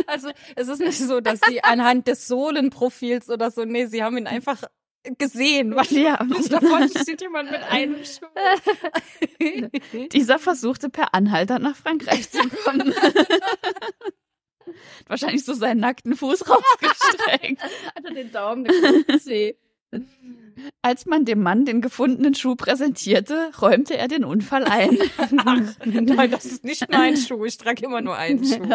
[0.07, 4.17] Also es ist nicht so, dass sie anhand des Sohlenprofils oder so, nee, sie haben
[4.17, 4.63] ihn einfach
[5.17, 6.17] gesehen, weil Ja.
[6.49, 8.27] da vorne steht jemand mit einem Schuh.
[10.11, 12.93] Dieser versuchte per Anhalter nach Frankreich zu kommen.
[15.07, 17.61] Wahrscheinlich so seinen nackten Fuß rausgestreckt.
[17.61, 19.55] Hat er den Daumen, den.
[20.81, 24.97] Als man dem Mann den gefundenen Schuh präsentierte, räumte er den Unfall ein.
[25.31, 27.45] Nein, das ist nicht mein Schuh.
[27.45, 28.67] Ich trage immer nur einen Schuh.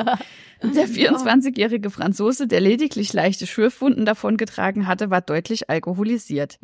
[0.63, 6.59] Der 24-jährige Franzose, der lediglich leichte Schürfwunden davongetragen hatte, war deutlich alkoholisiert.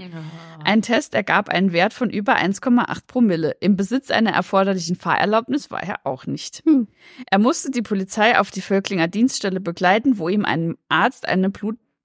[0.64, 3.56] Ein Test ergab einen Wert von über 1,8 Promille.
[3.61, 6.62] Im Besitz einer erforderlichen Fahrerlaubnis war er auch nicht.
[6.64, 6.88] Hm.
[7.30, 11.50] Er musste die Polizei auf die Völklinger Dienststelle begleiten, wo ihm einem Arzt eine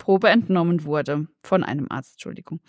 [0.04, 1.28] Blutprobe entnommen wurde.
[1.44, 2.60] Von einem Arzt, Entschuldigung.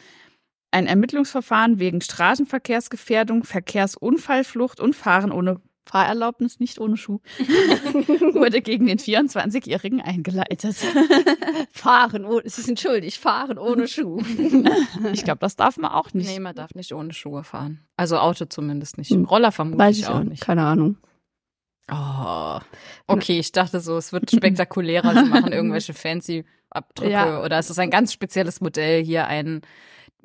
[0.70, 8.98] Ein Ermittlungsverfahren wegen Straßenverkehrsgefährdung, Verkehrsunfallflucht und Fahren ohne Fahrerlaubnis, nicht ohne Schuh, wurde gegen den
[8.98, 10.76] 24-Jährigen eingeleitet.
[11.72, 14.20] Fahren, ohne, sie sind schuldig, fahren ohne Schuh.
[15.12, 16.30] Ich glaube, das darf man auch nicht.
[16.30, 17.80] Nee, man darf nicht ohne Schuhe fahren.
[17.98, 19.10] Also Auto zumindest nicht.
[19.10, 19.26] Hm.
[19.26, 20.42] Roller vermutlich Weiß ich auch auch nicht.
[20.42, 20.96] Keine Ahnung.
[21.90, 22.58] Oh.
[23.06, 25.14] Okay, ich dachte so, es wird spektakulärer.
[25.24, 27.42] Sie machen irgendwelche fancy Abdrücke Ja.
[27.42, 29.60] oder es ist ein ganz spezielles Modell hier, ein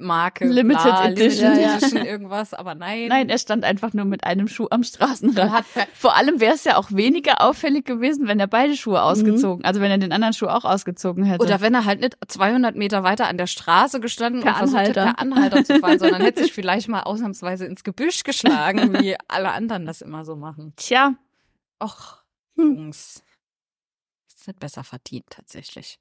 [0.02, 1.52] Marke, Limited bla, Edition.
[1.54, 1.76] Limited.
[1.84, 3.10] Edition, irgendwas, aber nein.
[3.10, 5.66] Nein, er stand einfach nur mit einem Schuh am Straßenrand.
[5.94, 9.82] Vor allem wäre es ja auch weniger auffällig gewesen, wenn er beide Schuhe ausgezogen, also
[9.82, 11.44] wenn er den anderen Schuh auch ausgezogen hätte.
[11.44, 14.80] oder wenn er halt nicht 200 Meter weiter an der Straße gestanden Per und versucht
[14.88, 15.16] hätte, Anhalter.
[15.16, 19.52] per Anhalter zu fahren, sondern hätte sich vielleicht mal ausnahmsweise ins Gebüsch geschlagen, wie alle
[19.52, 20.72] anderen das immer so machen.
[20.78, 21.16] Tja,
[21.80, 22.24] Och,
[22.56, 22.76] Hm.
[22.76, 23.24] Jungs.
[24.28, 26.00] Ist nicht besser verdient, tatsächlich.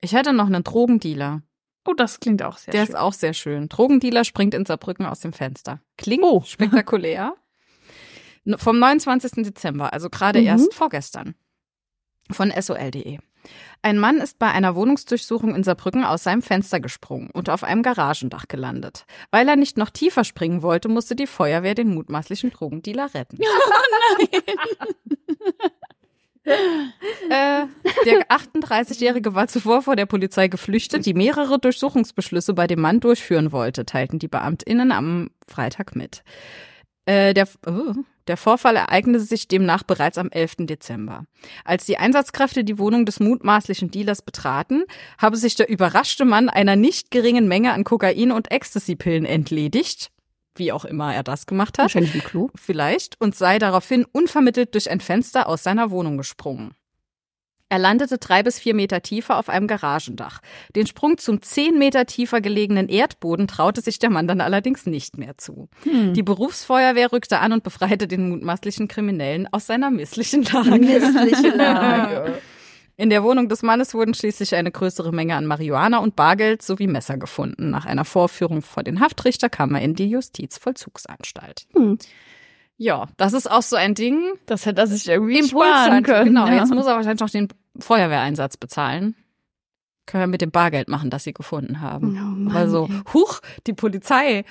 [0.00, 1.42] Ich hätte noch einen Drogendealer.
[1.86, 2.94] oh, das klingt auch sehr Der schön.
[2.94, 3.68] ist auch sehr schön.
[3.68, 5.80] Drogendealer springt in Saarbrücken aus dem Fenster.
[5.98, 6.42] Klingt Oh.
[6.42, 7.34] spektakulär.
[8.56, 9.44] Vom 29.
[9.44, 10.46] Dezember, also gerade Mhm.
[10.46, 11.34] erst vorgestern.
[12.30, 13.18] Von sol.de.
[13.82, 17.82] Ein Mann ist bei einer Wohnungsdurchsuchung in Saarbrücken aus seinem Fenster gesprungen und auf einem
[17.82, 19.06] Garagendach gelandet.
[19.30, 23.38] Weil er nicht noch tiefer springen wollte, musste die Feuerwehr den mutmaßlichen Drogendealer retten.
[27.30, 27.66] Äh,
[28.06, 33.52] der 38-Jährige war zuvor vor der Polizei geflüchtet, die mehrere Durchsuchungsbeschlüsse bei dem Mann durchführen
[33.52, 36.24] wollte, teilten die BeamtInnen am Freitag mit.
[37.10, 37.94] Äh, der, oh,
[38.28, 40.58] der Vorfall ereignete sich demnach bereits am 11.
[40.60, 41.24] Dezember.
[41.64, 44.84] Als die Einsatzkräfte die Wohnung des mutmaßlichen Dealers betraten,
[45.18, 50.12] habe sich der überraschte Mann einer nicht geringen Menge an Kokain- und Ecstasy-Pillen entledigt,
[50.54, 52.50] wie auch immer er das gemacht hat Wahrscheinlich im Klo.
[52.54, 56.74] vielleicht und sei daraufhin unvermittelt durch ein Fenster aus seiner Wohnung gesprungen.
[57.70, 60.40] Er landete drei bis vier Meter tiefer auf einem Garagendach.
[60.74, 65.16] Den Sprung zum zehn Meter tiefer gelegenen Erdboden traute sich der Mann dann allerdings nicht
[65.16, 65.68] mehr zu.
[65.84, 66.12] Hm.
[66.12, 70.80] Die Berufsfeuerwehr rückte an und befreite den mutmaßlichen Kriminellen aus seiner misslichen Lage.
[70.80, 72.40] Missliche Lage.
[72.96, 76.88] In der Wohnung des Mannes wurden schließlich eine größere Menge an Marihuana und Bargeld sowie
[76.88, 77.70] Messer gefunden.
[77.70, 81.68] Nach einer Vorführung vor den Haftrichter kam er in die Justizvollzugsanstalt.
[81.72, 81.98] Hm.
[82.82, 84.22] Ja, das ist auch so ein Ding.
[84.46, 86.24] das hätte er sich irgendwie Impuls sparen können.
[86.28, 86.54] Genau, ja.
[86.54, 89.14] jetzt muss er wahrscheinlich noch den Feuerwehreinsatz bezahlen.
[90.06, 92.16] Können wir mit dem Bargeld machen, das sie gefunden haben.
[92.18, 93.00] Oh Mann, Aber so, ey.
[93.14, 94.44] huch, die Polizei.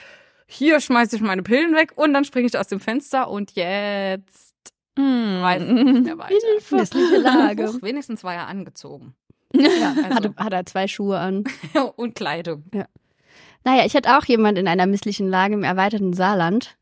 [0.47, 4.53] Hier schmeiße ich meine Pillen weg und dann springe ich aus dem Fenster und jetzt
[4.97, 5.41] Hm.
[5.41, 6.35] weiß ich nicht mehr weiter.
[6.71, 7.67] Missliche Lage.
[7.67, 9.13] Huch, wenigstens war er angezogen.
[9.53, 10.15] Ja, also.
[10.15, 11.43] Hatte, hat er zwei Schuhe an.
[11.95, 12.63] und Kleidung.
[13.63, 16.77] Naja, ich hatte auch jemand in einer misslichen Lage im erweiterten Saarland.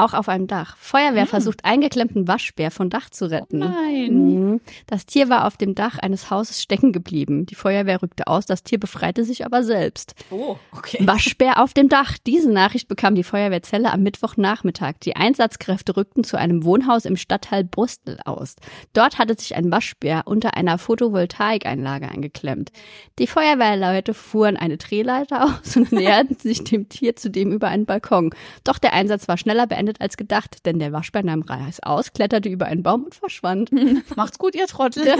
[0.00, 0.04] Oh.
[0.04, 0.76] Auch auf einem Dach.
[0.78, 1.28] Feuerwehr Hm.
[1.28, 3.58] versucht, eingeklemmten Waschbär von Dach zu retten.
[3.58, 4.14] Nein.
[4.14, 4.60] Mhm.
[4.86, 7.46] Das Tier war auf dem Dach eines Hauses stecken geblieben.
[7.46, 10.14] Die Feuerwehr rückte aus, das Tier befreite sich aber selbst.
[10.30, 10.98] Oh, okay.
[11.06, 12.16] Waschbär auf dem Dach.
[12.26, 14.94] Diese Nachricht bekam die Feuerwehrzelle am Mittwochnachmittag.
[15.02, 18.56] Die Einsatzkräfte rückten zu einem Wohnhaus im Stadtteil Brustel aus.
[18.94, 22.70] Dort hatte sich ein Waschbär unter einer Photovoltaikeinlage eingeklemmt.
[23.18, 28.34] Die Feuerwehrleute fuhren eine Drehleiter aus und näherten sich dem Tier zudem über einen Balkon.
[28.64, 32.50] Doch der Einsatz war schneller beendet als gedacht, denn der Waschbär nahm Reis aus, kletterte
[32.50, 33.70] über einen Baum und verschwand.
[34.16, 35.08] Macht's gut, ihr Trottel.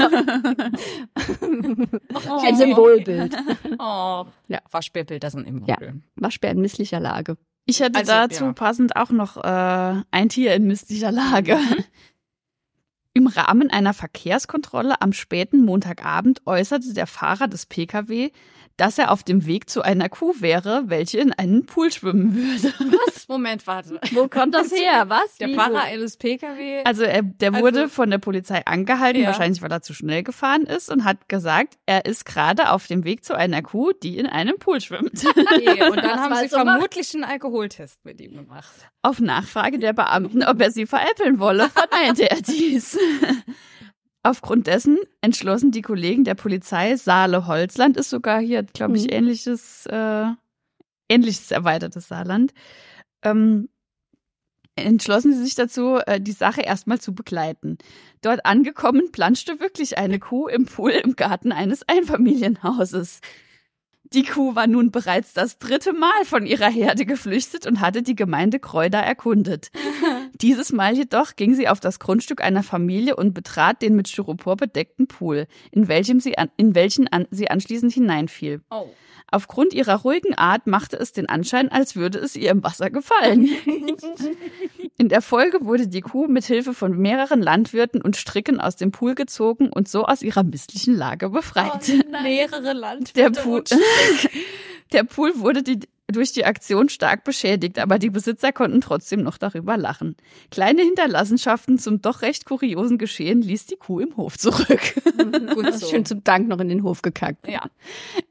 [2.43, 3.35] Ein Symbolbild.
[3.79, 4.27] Oh.
[4.49, 4.59] Ja.
[4.71, 5.77] Waschbärbilder sind immer Ja.
[5.79, 6.03] schön.
[6.17, 7.37] Waschbär in misslicher Lage.
[7.67, 8.53] Ich hätte Also, dazu ja.
[8.53, 11.59] passend auch noch äh, ein Tier in misslicher Lage.
[13.13, 18.31] Im Rahmen einer Verkehrskontrolle am späten Montagabend äußerte der Fahrer des Pkw,
[18.81, 22.73] dass er auf dem Weg zu einer Kuh wäre, welche in einen Pool schwimmen würde.
[23.07, 23.29] Was?
[23.29, 24.01] Moment, warte.
[24.13, 25.09] Wo kommt das her?
[25.09, 25.37] Was?
[25.39, 26.83] Der Fahrer eines Pkw.
[26.85, 29.29] Also er, der Also- wurde von der Polizei angehalten, Ja.
[29.29, 33.05] wahrscheinlich weil er zu schnell gefahren ist und hat gesagt, er ist gerade auf dem
[33.05, 35.25] Weg zu einer Kuh, die in einem Pool schwimmt.
[35.61, 38.71] Okay, und dann haben sie so vermutlich einen Alkoholtest mit ihm gemacht.
[39.03, 42.97] Auf Nachfrage der Beamten, ob er sie veräppeln wolle, verneinte er dies.
[44.23, 49.11] Aufgrund dessen entschlossen die Kollegen der Polizei, Saale-Holzland ist sogar hier, glaube ich, Mhm.
[49.13, 50.27] ähnliches, äh,
[51.09, 52.53] ähnliches erweitertes Saarland,
[53.23, 53.69] ähm,
[54.77, 57.79] entschlossen sie sich dazu, äh, die Sache erstmal zu begleiten.
[58.23, 63.21] Dort angekommen planschte wirklich eine Kuh im Pool im Garten eines Einfamilienhauses.
[64.13, 68.17] Die Kuh war nun bereits das dritte Mal von ihrer Herde geflüchtet und hatte die
[68.17, 69.71] Gemeinde Kreuda erkundet.
[70.41, 74.57] Dieses Mal jedoch ging sie auf das Grundstück einer Familie und betrat den mit Styropor
[74.57, 78.63] bedeckten Pool, in, welchem sie an, in welchen an, sie anschließend hineinfiel.
[78.71, 78.89] Oh.
[79.33, 83.49] Aufgrund ihrer ruhigen Art machte es den Anschein, als würde es ihr im Wasser gefallen.
[84.99, 88.91] In der Folge wurde die Kuh mit Hilfe von mehreren Landwirten und Stricken aus dem
[88.91, 91.93] Pool gezogen und so aus ihrer misslichen Lage befreit.
[92.23, 93.65] Mehrere Landwirte Der Pool,
[94.93, 95.81] der Pool wurde die,
[96.13, 100.17] durch die Aktion stark beschädigt, aber die Besitzer konnten trotzdem noch darüber lachen.
[100.51, 104.81] Kleine Hinterlassenschaften zum doch recht kuriosen Geschehen ließ die Kuh im Hof zurück.
[105.55, 105.91] Gut Das ist so.
[105.91, 107.49] schön zum Dank noch in den Hof gekackt.
[107.49, 107.63] Ja.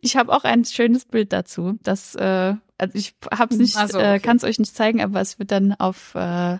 [0.01, 1.77] Ich habe auch ein schönes Bild dazu.
[1.83, 4.19] Das, äh, also ich hab's nicht, so, äh, okay.
[4.19, 6.57] kann es euch nicht zeigen, aber es wird dann auf äh,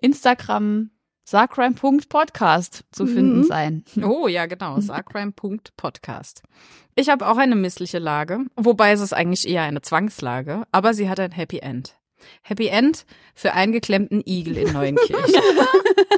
[0.00, 0.90] Instagram
[1.28, 3.08] sarcrime.podcast zu Mhm.
[3.14, 3.84] finden sein.
[4.02, 4.80] Oh ja, genau.
[4.80, 6.42] Sarcrime.podcast.
[6.94, 11.10] Ich habe auch eine missliche Lage, wobei es ist eigentlich eher eine Zwangslage, aber sie
[11.10, 11.96] hat ein Happy End.
[12.42, 15.34] Happy End für eingeklemmten Igel in Neuenkirchen.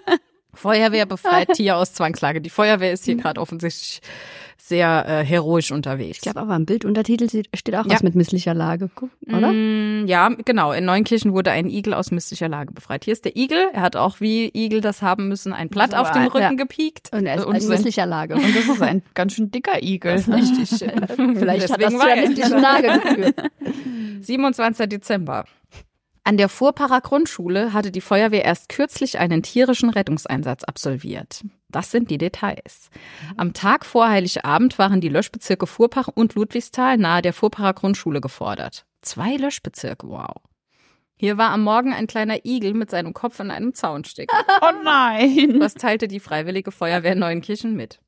[0.55, 2.41] Feuerwehr befreit Tier aus Zwangslage.
[2.41, 4.01] Die Feuerwehr ist hier gerade offensichtlich
[4.61, 6.17] sehr äh, heroisch unterwegs.
[6.19, 7.93] Ich glaube aber im Bilduntertitel steht auch Ja.
[7.95, 8.91] was mit misslicher Lage,
[9.27, 9.53] oder?
[9.53, 10.73] Mm, ja, genau.
[10.73, 13.05] In Neunkirchen wurde ein Igel aus misslicher Lage befreit.
[13.05, 13.69] Hier ist der Igel.
[13.73, 16.53] Er hat auch, wie Igel das haben müssen, ein Blatt auf dem Rücken ja.
[16.53, 17.11] gepiekt.
[17.15, 18.35] Und er ist Und in misslicher Lage.
[18.37, 20.13] Und das ist ein ganz schön dicker Igel.
[20.17, 20.69] Das ist richtig.
[21.39, 23.43] Vielleicht hat das Deswegen zu war der er- misslichen Lage geführt.
[24.21, 24.89] 27.
[24.89, 25.45] Dezember.
[26.29, 31.43] An der Vorparer Grundschule hatte die Feuerwehr erst kürzlich einen tierischen Rettungseinsatz absolviert.
[31.71, 32.91] Das sind die Details.
[33.39, 38.85] Am Tag vor Heiligabend waren die Löschbezirke Vorpach und Ludwigsthal nahe der Vorparer Grundschule gefordert.
[39.01, 40.35] Zwei Löschbezirke, wow.
[41.17, 44.37] Hier war am Morgen ein kleiner Igel mit seinem Kopf in einem Zaun stecken.
[44.61, 45.59] Oh nein.
[45.61, 48.01] Das teilte die Freiwillige Feuerwehr Neunkirchen mit.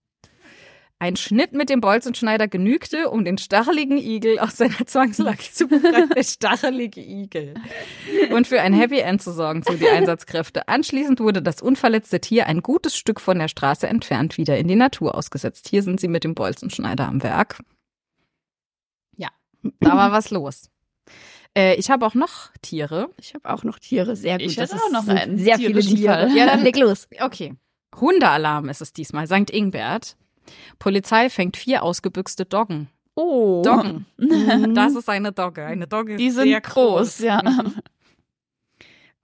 [1.02, 6.10] Ein Schnitt mit dem Bolzenschneider genügte, um den stacheligen Igel aus seiner Zwangslage zu befreien.
[6.14, 7.54] Der stachelige Igel.
[8.30, 10.68] Und für ein Happy End zu sorgen, so die Einsatzkräfte.
[10.68, 14.74] Anschließend wurde das unverletzte Tier ein gutes Stück von der Straße entfernt wieder in die
[14.76, 15.68] Natur ausgesetzt.
[15.70, 17.60] Hier sind sie mit dem Bolzenschneider am Werk.
[19.16, 19.28] Ja,
[19.80, 20.68] da war was los.
[21.56, 23.08] Äh, ich habe auch noch Tiere.
[23.18, 24.46] Ich habe auch noch Tiere, sehr gut.
[24.48, 26.12] Ich Das hätte auch ist- noch einen Sehr viele Tiere.
[26.28, 26.36] Fall.
[26.36, 27.08] Ja, dann leg los.
[27.20, 27.54] Okay.
[27.98, 29.26] Hundealarm ist es diesmal.
[29.26, 29.50] St.
[29.50, 30.18] Ingbert.
[30.78, 32.88] Polizei fängt vier ausgebüxte Doggen.
[33.14, 33.62] Oh.
[33.64, 34.06] Doggen.
[34.16, 34.74] Mhm.
[34.74, 35.64] Das ist eine Dogge.
[35.64, 37.42] Eine Dogge ist Die sind sehr groß, ja.
[37.42, 37.74] Mhm.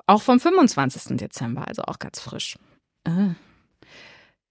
[0.07, 1.17] Auch vom 25.
[1.17, 2.57] Dezember, also auch ganz frisch.
[3.05, 3.35] Äh.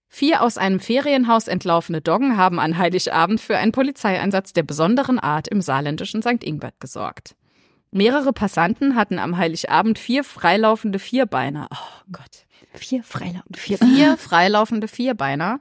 [0.08, 5.48] Vier aus einem Ferienhaus entlaufene Doggen haben an Heiligabend für einen Polizeieinsatz der besonderen Art
[5.48, 6.44] im saarländischen St.
[6.44, 7.36] Ingbert gesorgt.
[7.92, 11.68] Mehrere Passanten hatten am Heiligabend vier freilaufende Vierbeiner.
[11.72, 12.46] Oh Gott.
[12.74, 13.78] Vier Freiler und vier.
[13.78, 15.60] Vier freilaufende Vierbeiner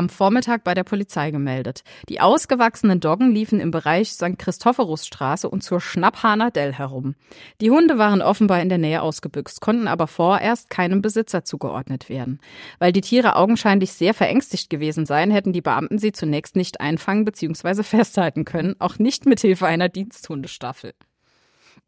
[0.00, 1.84] am Vormittag bei der Polizei gemeldet.
[2.08, 4.38] Die ausgewachsenen Doggen liefen im Bereich St.
[4.38, 7.16] Christophorusstraße und zur Schnapphahner Dell herum.
[7.60, 12.40] Die Hunde waren offenbar in der Nähe ausgebüxt, konnten aber vorerst keinem Besitzer zugeordnet werden.
[12.78, 17.26] Weil die Tiere augenscheinlich sehr verängstigt gewesen seien, hätten die Beamten sie zunächst nicht einfangen
[17.26, 17.82] bzw.
[17.82, 20.94] festhalten können, auch nicht mit Hilfe einer Diensthundestaffel.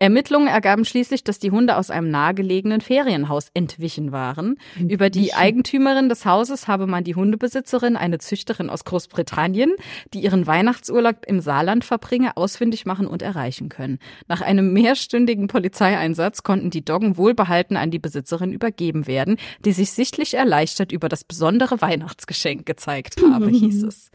[0.03, 4.57] Ermittlungen ergaben schließlich, dass die Hunde aus einem nahegelegenen Ferienhaus entwichen waren.
[4.73, 4.91] Entwichen.
[4.91, 9.77] Über die Eigentümerin des Hauses habe man die Hundebesitzerin, eine Züchterin aus Großbritannien,
[10.13, 14.01] die ihren Weihnachtsurlaub im Saarland verbringe, ausfindig machen und erreichen können.
[14.27, 19.93] Nach einem mehrstündigen Polizeieinsatz konnten die Doggen wohlbehalten an die Besitzerin übergeben werden, die sich
[19.93, 24.11] sichtlich erleichtert über das besondere Weihnachtsgeschenk gezeigt habe, hieß es.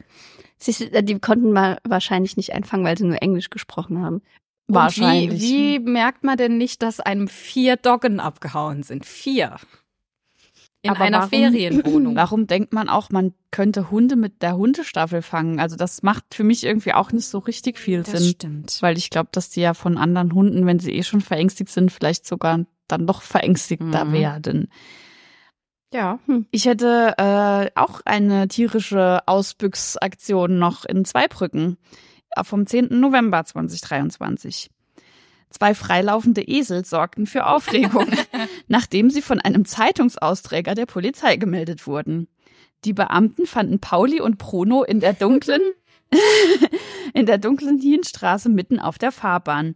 [0.57, 4.21] Sie, die konnten mal wahrscheinlich nicht einfangen, weil sie nur Englisch gesprochen haben.
[4.67, 5.41] Wahrscheinlich.
[5.41, 9.05] Wie, wie merkt man denn nicht, dass einem vier Doggen abgehauen sind?
[9.05, 9.55] Vier.
[10.83, 12.15] In Aber einer warum, Ferienwohnung.
[12.17, 15.59] Warum denkt man auch, man könnte Hunde mit der Hundestaffel fangen?
[15.59, 18.29] Also das macht für mich irgendwie auch nicht so richtig viel Das Sinn.
[18.29, 18.77] stimmt.
[18.81, 21.91] Weil ich glaube, dass die ja von anderen Hunden, wenn sie eh schon verängstigt sind,
[21.91, 24.13] vielleicht sogar dann noch verängstigter Mhm.
[24.13, 24.71] werden.
[25.93, 26.19] Ja.
[26.51, 31.77] Ich hätte äh, auch eine tierische Ausbüchsaktion noch in Zweibrücken
[32.43, 32.99] vom 10.
[32.99, 34.69] November 2023.
[35.49, 38.07] Zwei freilaufende Esel sorgten für Aufregung,
[38.67, 42.27] nachdem sie von einem Zeitungsausträger der Polizei gemeldet wurden.
[42.85, 45.61] Die Beamten fanden Pauli und Bruno in der dunklen
[47.13, 49.75] in der dunklen Hienstraße mitten auf der Fahrbahn.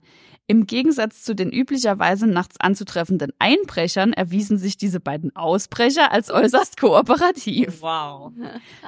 [0.52, 6.76] Im Gegensatz zu den üblicherweise nachts anzutreffenden Einbrechern erwiesen sich diese beiden Ausbrecher als äußerst
[6.76, 7.82] kooperativ.
[7.82, 8.34] Wow.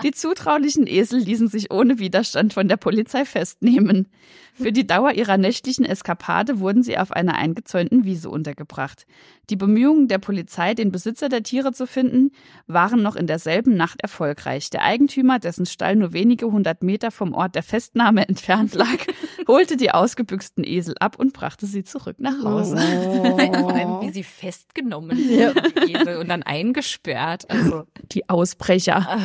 [0.03, 4.09] Die zutraulichen Esel ließen sich ohne Widerstand von der Polizei festnehmen.
[4.55, 9.05] Für die Dauer ihrer nächtlichen Eskapade wurden sie auf einer eingezäunten Wiese untergebracht.
[9.49, 12.31] Die Bemühungen der Polizei, den Besitzer der Tiere zu finden,
[12.67, 14.69] waren noch in derselben Nacht erfolgreich.
[14.69, 19.05] Der Eigentümer, dessen Stall nur wenige hundert Meter vom Ort der Festnahme entfernt lag,
[19.47, 22.77] holte die ausgebüxten Esel ab und brachte sie zurück nach Hause.
[22.77, 27.49] Vor allem, wie sie festgenommen die Esel, und dann eingesperrt.
[27.49, 29.19] Also, Die Ausbrecher ah,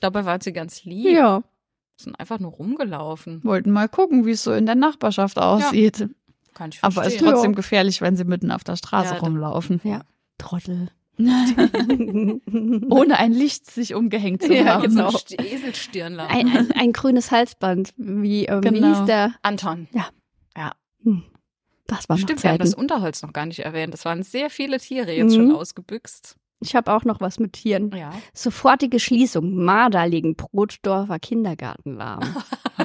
[0.00, 1.16] dabei waren sie ganz lieb.
[1.16, 1.42] Ja.
[1.96, 3.42] Sind einfach nur rumgelaufen.
[3.44, 6.08] wollten mal gucken, wie es so in der Nachbarschaft aussieht.
[6.54, 7.28] Kann ich Aber es ist verstehen.
[7.32, 9.80] trotzdem gefährlich, wenn sie mitten auf der Straße Ja, rumlaufen.
[10.38, 10.88] Trottel.
[12.90, 14.82] Ohne ein Licht sich umgehängt zu Ja, haben.
[14.82, 15.08] genau.
[15.08, 16.32] St- Eselstirnlampe.
[16.34, 17.94] ein, ein, ein grünes Halsband.
[17.96, 18.88] Wie, ähm, wie Genau.
[18.98, 19.34] hieß der?
[19.42, 19.88] Anton.
[21.88, 23.94] Das war Stimmt, wir haben das Unterholz noch gar nicht erwähnt.
[23.94, 25.50] Das waren sehr viele Tiere jetzt Mhm.
[25.50, 26.34] schon ausgebüxt.
[26.60, 27.90] Ich habe auch noch was mit Tieren.
[27.94, 28.12] Ja.
[28.32, 29.54] Sofortige Schließung.
[29.54, 32.20] Marder legen Brotdorfer Kindergarten lahm.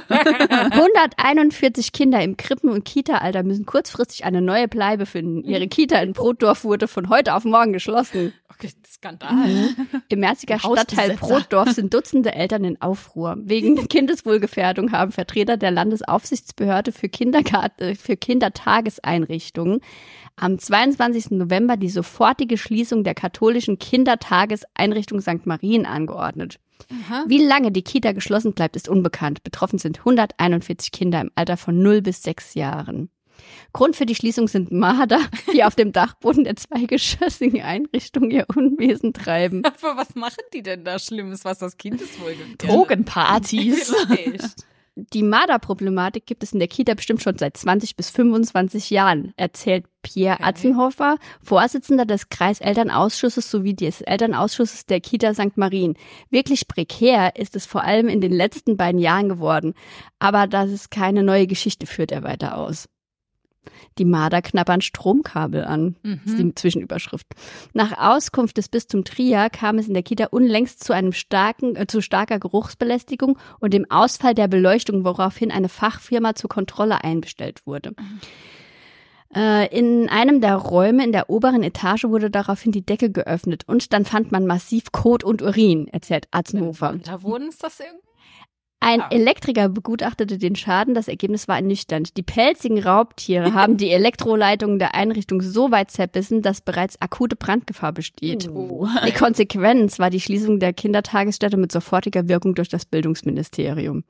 [0.08, 5.42] 141 Kinder im Krippen- und Kita-Alter müssen kurzfristig eine neue Bleibe finden.
[5.42, 8.34] Ihre Kita in Brotdorf wurde von heute auf morgen geschlossen.
[8.86, 9.74] Skandal.
[10.08, 10.58] Im Merziger.
[10.58, 13.36] Stadtteil Brotdorf sind Dutzende Eltern in Aufruhr.
[13.38, 19.80] Wegen Kindeswohlgefährdung haben Vertreter der Landesaufsichtsbehörde für, Kindergarten, äh, für Kindertageseinrichtungen
[20.36, 21.32] am 22.
[21.32, 25.46] November die sofortige Schließung der katholischen Kindertageseinrichtung St.
[25.46, 26.58] Marien angeordnet.
[26.90, 27.24] Aha.
[27.26, 29.44] Wie lange die Kita geschlossen bleibt, ist unbekannt.
[29.44, 33.08] Betroffen sind 141 Kinder im Alter von 0 bis 6 Jahren.
[33.72, 35.20] Grund für die Schließung sind Marder,
[35.52, 39.62] die auf dem Dachboden der zweigeschossigen Einrichtung ihr Unwesen treiben.
[39.64, 43.94] Aber was machen die denn da Schlimmes, was das Kindeswohl Drogenpartys.
[44.06, 44.66] Vielleicht.
[44.94, 49.86] Die Marder-Problematik gibt es in der Kita bestimmt schon seit 20 bis 25 Jahren, erzählt
[50.02, 50.44] Pierre Okay.
[50.44, 55.56] Atzenhofer, Vorsitzender des Kreiselternausschusses sowie des Elternausschusses der Kita St.
[55.56, 55.96] Marien.
[56.28, 59.72] Wirklich prekär ist es vor allem in den letzten beiden Jahren geworden.
[60.18, 62.86] Aber das ist keine neue Geschichte, führt er weiter aus.
[63.98, 65.96] Die Marder knabbern Stromkabel an.
[66.02, 66.48] Das ist Mhm.
[66.48, 67.26] die Zwischenüberschrift.
[67.74, 71.86] Nach Auskunft des Bistum Trier kam es in der Kita unlängst zu einem starken, äh,
[71.86, 77.92] zu starker Geruchsbelästigung und dem Ausfall der Beleuchtung, woraufhin eine Fachfirma zur Kontrolle einbestellt wurde.
[79.34, 83.92] Äh, in einem der Räume in der oberen Etage wurde daraufhin die Decke geöffnet und
[83.94, 86.96] dann fand man massiv Kot und Urin, erzählt Atzenhofer.
[87.04, 88.02] Da wurden es das irgendwie?
[88.82, 89.08] Ein Ja.
[89.10, 92.16] Elektriker begutachtete den Schaden, das Ergebnis war ernüchternd.
[92.16, 97.92] Die pelzigen Raubtiere haben die Elektroleitungen der Einrichtung so weit zerbissen, dass bereits akute Brandgefahr
[97.92, 98.48] besteht.
[98.48, 98.88] Oh.
[99.06, 104.04] Die Konsequenz war die Schließung der Kindertagesstätte mit sofortiger Wirkung durch das Bildungsministerium.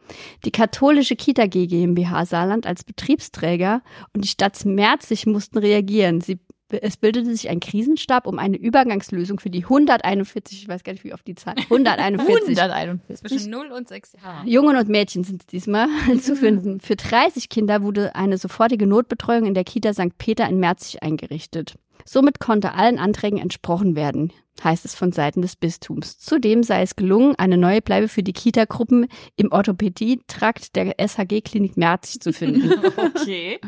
[0.45, 3.83] Die katholische Kita GmbH Saarland als Betriebsträger
[4.15, 6.21] und die Stadt Merzig mussten reagieren.
[6.21, 6.39] Sie,
[6.81, 11.05] es bildete sich ein Krisenstab, um eine Übergangslösung für die 141, ich weiß gar nicht,
[11.05, 13.29] wie oft die Zahl, 141 141.
[13.29, 14.47] Zwischen 0 und 6 Jahren.
[14.47, 15.89] Jungen und Mädchen sind es diesmal
[16.21, 16.81] zu finden.
[16.81, 20.17] Für 30 Kinder wurde eine sofortige Notbetreuung in der Kita St.
[20.19, 21.75] Peter in Merzig eingerichtet.
[22.05, 26.19] Somit konnte allen Anträgen entsprochen werden, heißt es von Seiten des Bistums.
[26.19, 29.07] Zudem sei es gelungen, eine neue Bleibe für die Kita-Gruppen
[29.37, 32.71] im Orthopädietrakt der SHG-Klinik Merzig zu finden.
[33.23, 33.61] Okay.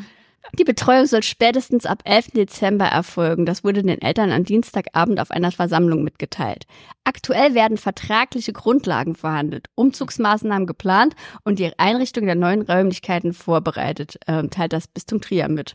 [0.53, 2.33] Die Betreuung soll spätestens ab 11.
[2.33, 3.47] Dezember erfolgen.
[3.47, 6.67] Das wurde den Eltern am Dienstagabend auf einer Versammlung mitgeteilt.
[7.03, 11.15] Aktuell werden vertragliche Grundlagen verhandelt, Umzugsmaßnahmen geplant
[11.45, 15.75] und die Einrichtung der neuen Räumlichkeiten vorbereitet, äh, teilt das Bistum Trier mit.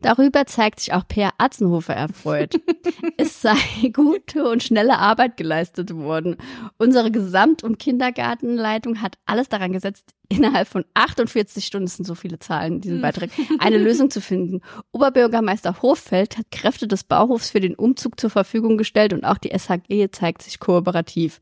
[0.00, 2.54] Darüber zeigt sich auch Per Atzenhofer erfreut.
[3.18, 3.56] es sei
[3.92, 6.36] gute und schnelle Arbeit geleistet worden.
[6.78, 12.14] Unsere Gesamt- und Kindergartenleitung hat alles daran gesetzt, innerhalb von 48 Stunden, das sind so
[12.14, 14.60] viele Zahlen in diesem Beitrag, eine Lösung zu finden.
[14.92, 19.50] Oberbürgermeister Hoffeld hat Kräfte des Bauhofs für den Umzug zur Verfügung gestellt und auch die
[19.56, 21.40] SHG zeigt sich kooperativ.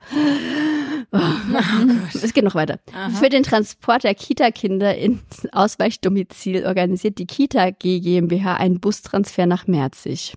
[1.10, 1.18] Oh,
[2.14, 2.78] es geht noch weiter.
[2.94, 3.10] Aha.
[3.10, 9.66] Für den Transport der Kita-Kinder ins Ausweichdomizil organisiert die Kita G GmbH einen Bustransfer nach
[9.66, 10.34] Merzig.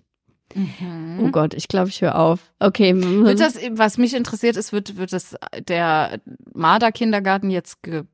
[1.20, 2.52] Oh Gott, ich glaube, ich höre auf.
[2.60, 2.94] Okay.
[2.94, 5.36] Wird das, was mich interessiert ist, wird, wird das
[5.68, 6.20] der
[6.54, 8.04] Marder-Kindergarten jetzt ge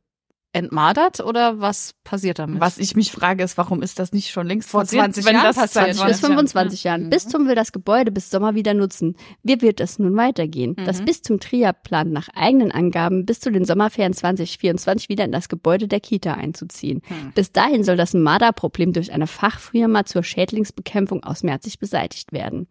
[0.52, 2.60] entmadert oder was passiert damit?
[2.60, 5.34] Was ich mich frage, ist, warum ist das nicht schon längst Vor passiert, 20 wenn
[5.34, 7.04] Jahren das passiert, 20 bis 20 25 Jahren.
[7.04, 7.10] Mhm.
[7.10, 9.16] Bistum will das Gebäude bis Sommer wieder nutzen.
[9.42, 10.76] Wie wird es nun weitergehen?
[10.84, 11.04] Das Mhm.
[11.06, 15.88] Bistum Trier plant nach eigenen Angaben bis zu den Sommerferien 2024 wieder in das Gebäude
[15.88, 17.02] der Kita einzuziehen.
[17.06, 17.32] Hm.
[17.34, 22.66] Bis dahin soll das Marder-Problem durch eine Fachfirma zur Schädlingsbekämpfung aus Merzig beseitigt werden.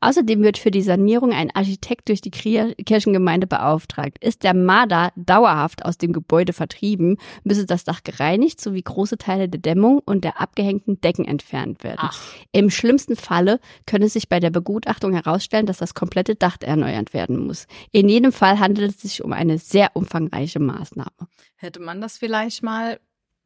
[0.00, 4.18] Außerdem wird für die Sanierung ein Architekt durch die Kirchengemeinde beauftragt.
[4.22, 9.48] Ist der Marder dauerhaft aus dem Gebäude vertrieben, müsse das Dach gereinigt sowie große Teile
[9.48, 11.98] der Dämmung und der abgehängten Decken entfernt werden.
[12.00, 12.20] Ach.
[12.52, 17.38] Im schlimmsten Falle könne sich bei der Begutachtung herausstellen, dass das komplette Dach erneuert werden
[17.38, 17.66] muss.
[17.92, 21.10] In jedem Fall handelt es sich um eine sehr umfangreiche Maßnahme.
[21.56, 22.98] Hätte man das vielleicht mal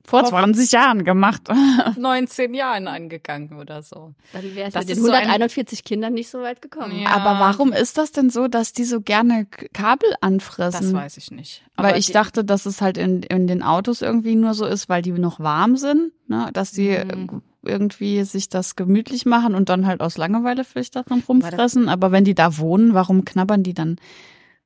[0.07, 1.42] vor 20 Jahren gemacht.
[1.96, 4.14] 19 Jahren angegangen oder so.
[4.32, 6.98] Dann wäre es Das mit den ist so ein- 141 Kindern nicht so weit gekommen.
[7.01, 7.11] Ja.
[7.11, 10.92] Aber warum ist das denn so, dass die so gerne Kabel anfressen?
[10.92, 11.62] Das weiß ich nicht.
[11.76, 14.66] Weil Aber ich die- dachte, dass es halt in, in den Autos irgendwie nur so
[14.66, 16.51] ist, weil die noch warm sind, ne?
[16.53, 17.42] dass die Mhm.
[17.62, 21.88] irgendwie sich das gemütlich machen und dann halt aus Langeweile vielleicht daran rumfressen.
[21.90, 23.96] Aber wenn die da wohnen, warum knabbern die dann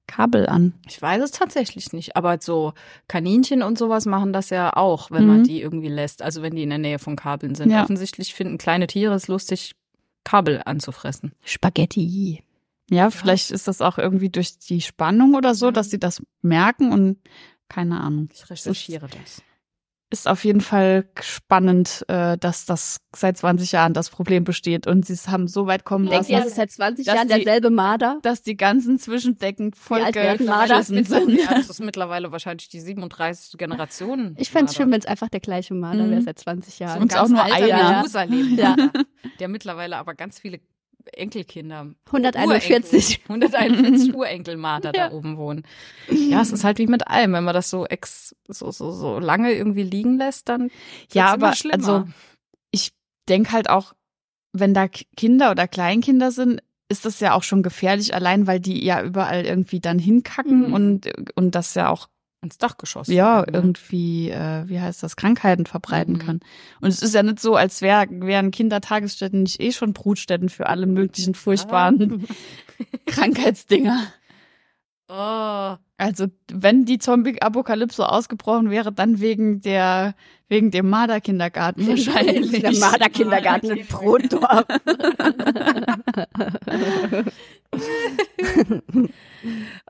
[0.07, 0.74] Kabel an?
[0.86, 2.72] Ich weiß es tatsächlich nicht, aber so
[3.09, 5.44] Kaninchen und sowas machen das ja auch, wenn man Mhm.
[5.44, 7.70] die irgendwie lässt, also wenn die in der Nähe von Kabeln sind.
[7.70, 7.82] Ja.
[7.82, 9.74] Offensichtlich finden kleine Tiere es lustig,
[10.24, 11.32] Kabel anzufressen.
[11.44, 12.42] Spaghetti.
[12.90, 16.92] Ja, vielleicht ist das auch irgendwie durch die Spannung oder so, dass sie das merken
[16.92, 17.18] und
[17.68, 18.28] keine Ahnung.
[18.32, 19.42] Ich recherchiere das.
[20.11, 25.05] Ist auf jeden Fall spannend, äh, dass das seit 20 Jahren das Problem besteht und
[25.07, 27.28] sie es haben so weit kommen Denkt lassen, ihr, es ist seit 20 dass Jahren
[27.28, 28.18] die- derselbe Marder?
[28.22, 31.30] dass die ganzen Zwischendecken voll geschissen sind.
[31.30, 33.59] Ja, das ist mittlerweile wahrscheinlich die 37.
[33.59, 34.34] Generation.
[34.38, 36.11] Ich fände es schön, wenn es einfach der gleiche Marder Mhm.
[36.12, 37.02] wäre seit 20 so Jahren.
[37.02, 37.66] Und auch nur einer.
[37.66, 38.76] Ja.
[39.40, 40.61] der mittlerweile aber ganz viele
[41.12, 43.20] Enkelkinder 141.
[43.28, 45.09] Urenkel, 141 Urenkelmarder Ja.
[45.09, 45.64] da oben wohnen.
[46.11, 49.18] Ja, es ist halt wie mit allem, wenn man das so ex so so so
[49.18, 50.70] lange irgendwie liegen lässt, dann
[51.12, 52.05] Ja, aber also
[52.70, 52.92] ich
[53.28, 53.92] denke halt auch,
[54.52, 58.84] wenn da Kinder oder Kleinkinder sind, ist das ja auch schon gefährlich, allein weil die
[58.84, 60.72] ja überall irgendwie dann hinkacken Mhm.
[60.74, 62.09] und und das ja auch
[62.45, 63.09] ins Dachgeschoss.
[63.09, 63.47] ja ne?
[63.53, 66.18] irgendwie äh, wie heißt das Krankheiten verbreiten Mhm.
[66.18, 66.40] kann.
[66.80, 70.68] Und es ist ja nicht so, als wär, wären Kindertagesstätten nicht eh schon Brutstätten für
[70.68, 72.26] alle möglichen furchtbaren
[73.07, 73.99] Krankheitsdinger.
[75.09, 80.14] Oh, Also wenn die Zombie-Apokalypse ausgebrochen wäre, dann wegen der
[80.49, 82.61] wegen dem Marder-Kindergarten wahrscheinlich.
[82.62, 84.64] Der Marder-Kindergarten in Brotdorf.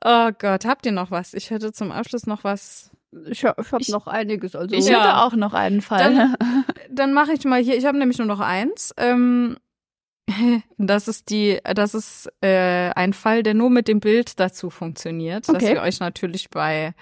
[0.04, 1.34] oh Gott, habt ihr noch was?
[1.34, 2.90] Ich hätte zum Abschluss noch was.
[3.28, 4.56] Ich, hab- ich habe noch einiges.
[4.56, 5.00] Also Ich Ja.
[5.00, 6.34] hätte auch noch einen Fall.
[6.90, 7.76] Dann mache ich mal hier.
[7.76, 8.92] Ich habe nämlich nur noch eins.
[8.96, 9.56] Ähm,
[10.78, 15.48] das ist die, das ist äh, ein Fall, der nur mit dem Bild dazu funktioniert,
[15.48, 15.74] dass Okay.
[15.74, 16.94] wir euch natürlich bei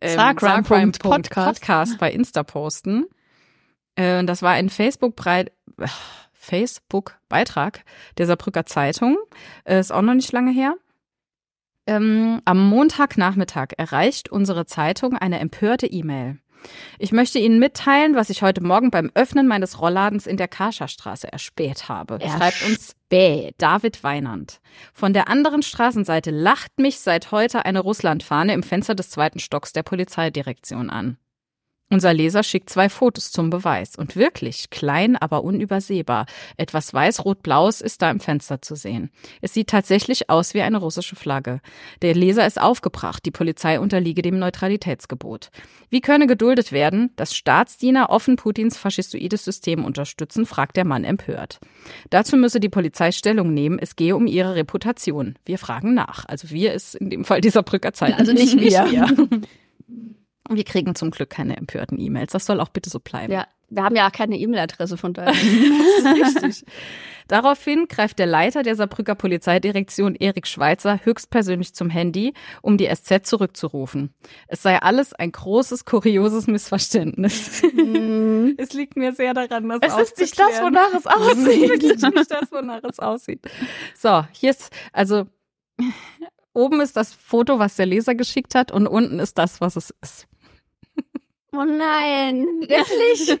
[0.00, 0.50] ähm, Saarcrime.
[0.64, 0.92] Saarcrime.
[0.92, 1.60] Podcast.
[1.60, 3.06] Podcast bei Insta posten.
[3.94, 5.52] Äh, und das war ein Facebook-Breit.
[6.38, 7.84] Facebook-Beitrag
[8.16, 9.18] der Saarbrücker Zeitung.
[9.64, 10.74] Äh, ist auch noch nicht lange her.
[11.86, 16.38] Ähm, am Montagnachmittag erreicht unsere Zeitung eine empörte E-Mail.
[16.98, 21.32] Ich möchte Ihnen mitteilen, was ich heute Morgen beim Öffnen meines Rollladens in der Karscherstraße
[21.32, 22.18] erspäht habe.
[22.20, 23.52] Schreibt uns Bäh.
[23.58, 24.60] David Weinand.
[24.92, 29.72] Von der anderen Straßenseite lacht mich seit heute eine Russlandfahne im Fenster des zweiten Stocks
[29.72, 31.16] der Polizeidirektion an.
[31.90, 33.96] Unser Leser schickt zwei Fotos zum Beweis.
[33.96, 36.26] Und wirklich, klein, aber unübersehbar.
[36.58, 39.10] Etwas weiß-rot-blaues ist da im Fenster zu sehen.
[39.40, 41.60] Es sieht tatsächlich aus wie eine russische Flagge.
[42.02, 45.50] Der Leser ist aufgebracht, die Polizei unterliege dem Neutralitätsgebot.
[45.88, 51.58] Wie könne geduldet werden, dass Staatsdiener offen Putins faschistoides System unterstützen, fragt der Mann empört.
[52.10, 55.36] Dazu müsse die Polizei Stellung nehmen, es gehe um ihre Reputation.
[55.46, 56.26] Wir fragen nach.
[56.26, 58.18] Also wir ist in dem Fall dieser Brücker Zeit.
[58.18, 58.90] Also nicht wir.
[58.90, 59.40] Wir
[60.64, 62.32] kriegen zum Glück keine empörten E-Mails.
[62.32, 63.32] Das soll auch bitte so bleiben.
[63.32, 65.32] Ja, wir haben ja auch keine E-Mail-Adresse von daher.
[65.34, 66.64] Richtig.
[67.28, 72.32] Daraufhin greift der Leiter der Saarbrücker Polizeidirektion Erik Schweitzer höchstpersönlich zum Handy,
[72.62, 74.14] um die SZ zurückzurufen.
[74.46, 77.62] Es sei alles ein großes, kurioses Missverständnis.
[77.62, 78.54] Mhm.
[78.58, 81.70] es liegt mir sehr daran, das Es ist nicht das, wonach es aussieht.
[81.70, 83.46] Wirklich nicht das, wonach es aussieht.
[83.94, 85.26] So, hier ist, also,
[86.54, 89.94] oben ist das Foto, was der Leser geschickt hat und unten ist das, was es
[90.00, 90.26] ist.
[91.58, 93.38] Oh nein, wirklich?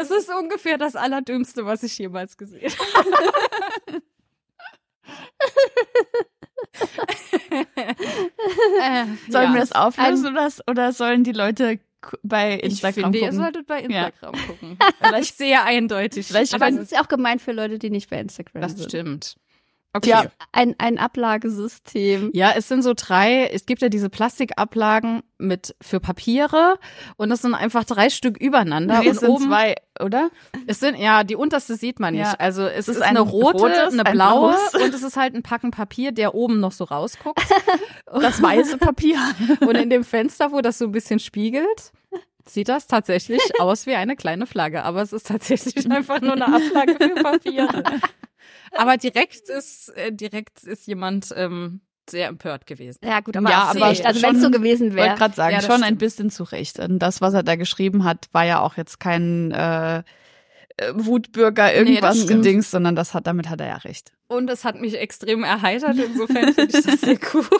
[0.00, 4.02] Es ist ungefähr das Allerdümmste, was ich jemals gesehen habe.
[7.50, 9.54] Äh, Sollen ja.
[9.54, 11.80] wir das auflösen oder, oder sollen die Leute
[12.22, 13.38] bei Ich Instagram finde, ihr gucken?
[13.38, 14.78] solltet bei Instagram gucken.
[15.00, 16.26] Vielleicht sehr eindeutig.
[16.26, 18.88] Vielleicht Aber es ist ja auch gemeint für Leute, die nicht bei Instagram das sind.
[18.88, 19.36] stimmt.
[19.94, 20.10] Okay.
[20.10, 20.22] Ja.
[20.24, 20.30] Ja.
[20.52, 22.30] Ein, ein Ablagesystem.
[22.56, 26.78] es sind so drei, es gibt ja diese Plastikablagen mit für Papiere
[27.16, 30.30] und das sind einfach drei Stück übereinander Nee, und es sind oben zwei, oder?
[30.66, 32.24] es sind ja die unterste sieht man nicht.
[32.24, 32.34] Ja.
[32.38, 34.74] Also es ist, ist eine ein rote, rotes, eine ein blaue blaues.
[34.82, 37.42] und es ist halt ein Packen Papier, der oben noch so rausguckt.
[38.06, 39.18] Das weiße Papier.
[39.60, 41.92] Und in dem Fenster, wo das so ein bisschen spiegelt,
[42.44, 44.84] sieht das tatsächlich aus wie eine kleine Flagge.
[44.84, 47.84] Aber es ist tatsächlich einfach nur eine Ablage für Papiere.
[48.76, 52.98] Aber direkt ist, äh, direkt ist jemand ähm, sehr empört gewesen.
[53.04, 54.04] Ja, gut, aber, Ja, aber echt.
[54.06, 55.16] Also wenn es so gewesen Ich wollte wäre.
[55.18, 55.98] gerade sagen, Ja, schon ein stimmt.
[55.98, 56.78] bisschen zu Recht.
[56.78, 60.02] Und das, was er da geschrieben hat, war ja auch jetzt kein äh,
[60.76, 62.42] äh, Wutbürger irgendwas stimmt.
[62.42, 64.12] gedings, sondern das hat, damit hat er ja recht.
[64.28, 65.96] Und es hat mich extrem erheitert.
[65.98, 67.52] Insofern finde ich das sehr gut.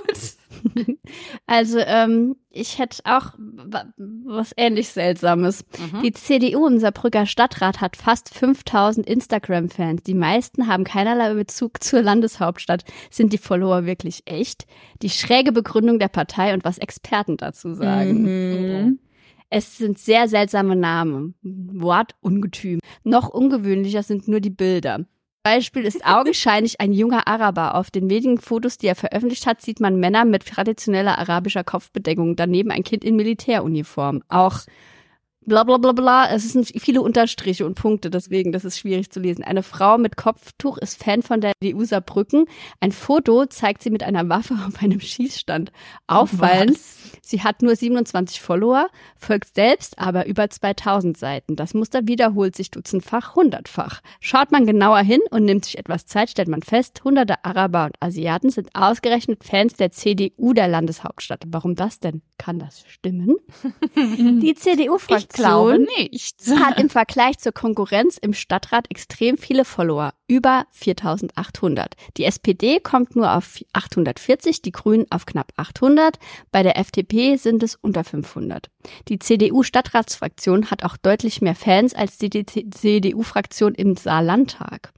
[1.46, 5.64] Also ähm, ich hätte auch wa- was ähnlich Seltsames.
[5.92, 6.02] Mhm.
[6.02, 10.02] Die CDU im Saarbrücker Stadtrat hat fast 5000 Instagram-Fans.
[10.04, 12.84] Die meisten haben keinerlei Bezug zur Landeshauptstadt.
[13.10, 14.66] Sind die Follower wirklich echt?
[15.02, 18.22] Die schräge Begründung der Partei und was Experten dazu sagen.
[18.22, 18.98] Mhm.
[19.54, 21.34] Es sind sehr seltsame Namen.
[21.42, 22.80] Wortungetüm.
[23.04, 25.04] Noch ungewöhnlicher sind nur die Bilder.
[25.42, 27.74] Beispiel ist augenscheinlich ein junger Araber.
[27.74, 32.34] Auf den wenigen Fotos, die er veröffentlicht hat, sieht man Männer mit traditioneller arabischer Kopfbedeckung.
[32.34, 34.22] Daneben ein Kind in Militäruniform.
[34.28, 34.60] Auch
[35.46, 36.30] bla bla bla bla.
[36.30, 39.44] Es sind viele Unterstriche und Punkte, deswegen, das ist schwierig zu lesen.
[39.44, 42.46] Eine Frau mit Kopftuch ist Fan von der DU Saarbrücken.
[42.80, 45.72] Ein Foto zeigt sie mit einer Waffe auf einem Schießstand.
[46.06, 46.78] Auffallend,
[47.22, 51.56] sie hat nur 27 Follower, folgt selbst aber über 2000 Seiten.
[51.56, 54.00] Das Muster wiederholt sich dutzendfach, hundertfach.
[54.20, 57.96] Schaut man genauer hin und nimmt sich etwas Zeit, stellt man fest, hunderte Araber und
[58.00, 61.44] Asiaten sind ausgerechnet Fans der CDU der Landeshauptstadt.
[61.48, 62.22] Warum das denn?
[62.38, 63.36] Kann das stimmen?
[63.96, 66.36] Die CDU-Fraktion glaube nicht.
[66.60, 71.94] hat im Vergleich zur Konkurrenz im Stadtrat extrem viele Follower, über 4800.
[72.16, 76.18] Die SPD kommt nur auf 840, die Grünen auf knapp 800,
[76.50, 78.70] bei der FDP sind es unter 500.
[79.08, 84.92] Die CDU-Stadtratsfraktion hat auch deutlich mehr Fans als die CDU-Fraktion im Saarlandtag.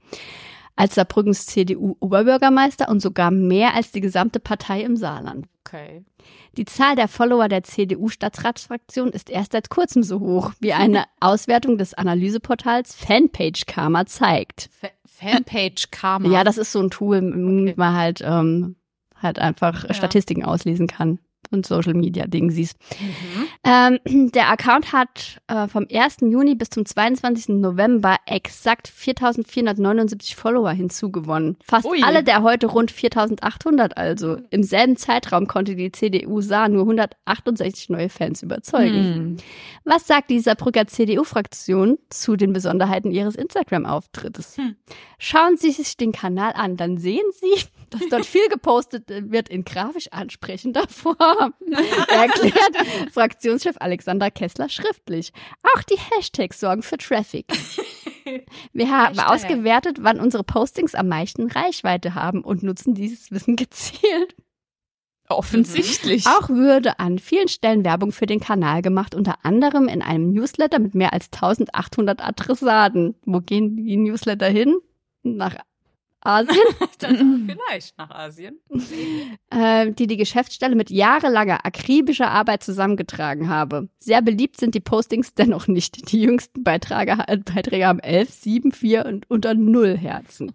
[0.75, 5.47] Als Saarbrückens CDU-Oberbürgermeister und sogar mehr als die gesamte Partei im Saarland.
[5.65, 6.03] Okay.
[6.57, 11.77] Die Zahl der Follower der CDU-Stadtratsfraktion ist erst seit kurzem so hoch, wie eine Auswertung
[11.77, 14.69] des Analyseportals Fanpage Karma zeigt.
[14.79, 16.29] Fa Fanpage Karma.
[16.29, 18.75] Ja, das ist so ein Tool, mit dem man halt, ähm,
[19.15, 19.93] halt einfach Ja.
[19.93, 21.19] Statistiken auslesen kann
[21.51, 22.77] und Social Media Ding siehst.
[22.99, 23.99] Mhm.
[24.05, 26.17] Ähm, der Account hat äh, vom 1.
[26.21, 27.49] Juni bis zum 22.
[27.49, 31.57] November exakt 4479 Follower hinzugewonnen.
[31.63, 32.01] Fast Ui.
[32.03, 34.37] alle der heute rund 4800 also.
[34.49, 39.15] Im selben Zeitraum konnte die CDU Saar nur 168 neue Fans überzeugen.
[39.15, 39.37] Hm.
[39.83, 44.57] Was sagt die Saarbrücker CDU-Fraktion zu den Besonderheiten ihres Instagram-Auftrittes?
[44.57, 44.75] Hm.
[45.17, 49.63] Schauen Sie sich den Kanal an, dann sehen Sie, dass dort viel gepostet wird in
[49.63, 51.53] grafisch ansprechender Form.
[52.07, 55.31] Erklärt Fraktionschef Alexander Kessler schriftlich.
[55.75, 57.45] Auch die Hashtags sorgen für Traffic.
[58.73, 59.29] Wir haben Hashtag.
[59.29, 64.35] ausgewertet, wann unsere Postings am meisten Reichweite haben und nutzen dieses Wissen gezielt.
[65.27, 66.27] Offensichtlich.
[66.27, 70.79] Auch würde an vielen Stellen Werbung für den Kanal gemacht, unter anderem in einem Newsletter
[70.79, 73.15] mit mehr als 1800 Adressaten.
[73.25, 74.75] Wo gehen die Newsletter hin?
[75.23, 75.55] Nach
[76.25, 76.57] Asien,
[77.47, 78.59] Vielleicht nach Asien.
[79.51, 83.89] äh, die die Geschäftsstelle mit jahrelanger akribischer Arbeit zusammengetragen habe.
[83.99, 86.11] Sehr beliebt sind die Postings dennoch nicht.
[86.11, 90.53] Die jüngsten Beiträge, Beiträge haben 11, 7, 4 und unter 0 Herzen.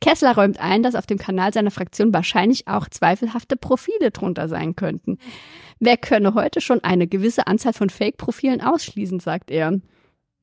[0.00, 4.76] Kessler räumt ein, dass auf dem Kanal seiner Fraktion wahrscheinlich auch zweifelhafte Profile drunter sein
[4.76, 5.18] könnten.
[5.80, 9.72] Wer könne heute schon eine gewisse Anzahl von Fake-Profilen ausschließen, sagt er.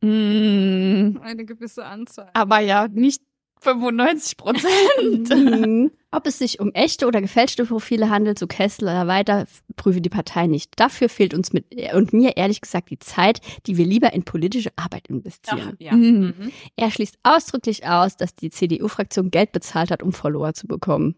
[0.01, 2.30] Mm, Eine gewisse Anzahl.
[2.34, 3.22] aber ja, nicht
[3.64, 5.30] 95 Prozent.
[5.30, 5.91] Mhm.
[6.11, 9.45] Ob es sich um echte oder gefälschte Profile handelt, so Kessler weiter,
[9.76, 10.72] prüfe die Partei nicht.
[10.80, 14.72] Dafür fehlt uns mit und mir ehrlich gesagt die Zeit, die wir lieber in politische
[14.76, 15.76] Arbeit investieren.
[15.80, 15.95] ja.
[15.95, 16.36] Mhm.
[16.38, 16.51] Mhm.
[16.76, 21.16] Er schließt ausdrücklich aus, dass die CDU-Fraktion Geld bezahlt hat, um Follower zu bekommen.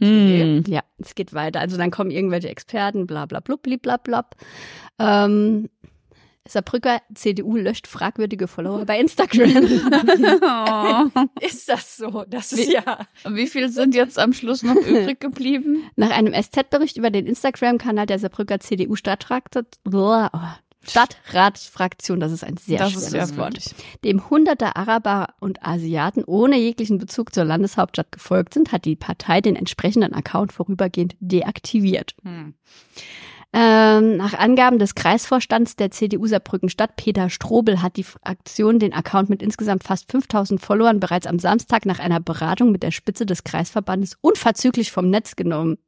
[0.00, 0.64] Hm.
[0.66, 1.60] Ja, es geht weiter.
[1.60, 4.34] Also dann kommen irgendwelche Experten, bla bla blub, blib, blab, blab.
[4.98, 5.68] Ähm,
[6.50, 9.50] Saarbrücker CDU löscht fragwürdige Follower bei Instagram.
[10.42, 11.24] Oh.
[11.40, 12.24] Ist das so?
[12.28, 13.06] Das ist ja.
[13.28, 15.84] Wie viel sind jetzt am Schluss noch übrig geblieben?
[15.96, 19.68] Nach einem SZ-Bericht über den Instagram-Kanal der Saarbrücker CDU-Stadtrat,
[20.82, 23.58] Stadtratsfraktion, das ist ein sehr das schweres Wort,
[24.02, 29.40] dem hunderte Araber und Asiaten ohne jeglichen Bezug zur Landeshauptstadt gefolgt sind, hat die Partei
[29.40, 32.14] den entsprechenden Account vorübergehend deaktiviert.
[32.22, 32.54] Hm.
[33.52, 39.28] Ähm, nach Angaben des Kreisvorstands der CDU Saarbrücken-Stadt, Peter Strobel, hat die Fraktion den Account
[39.28, 43.42] mit insgesamt fast 5000 Followern bereits am Samstag nach einer Beratung mit der Spitze des
[43.42, 45.78] Kreisverbandes unverzüglich vom Netz genommen.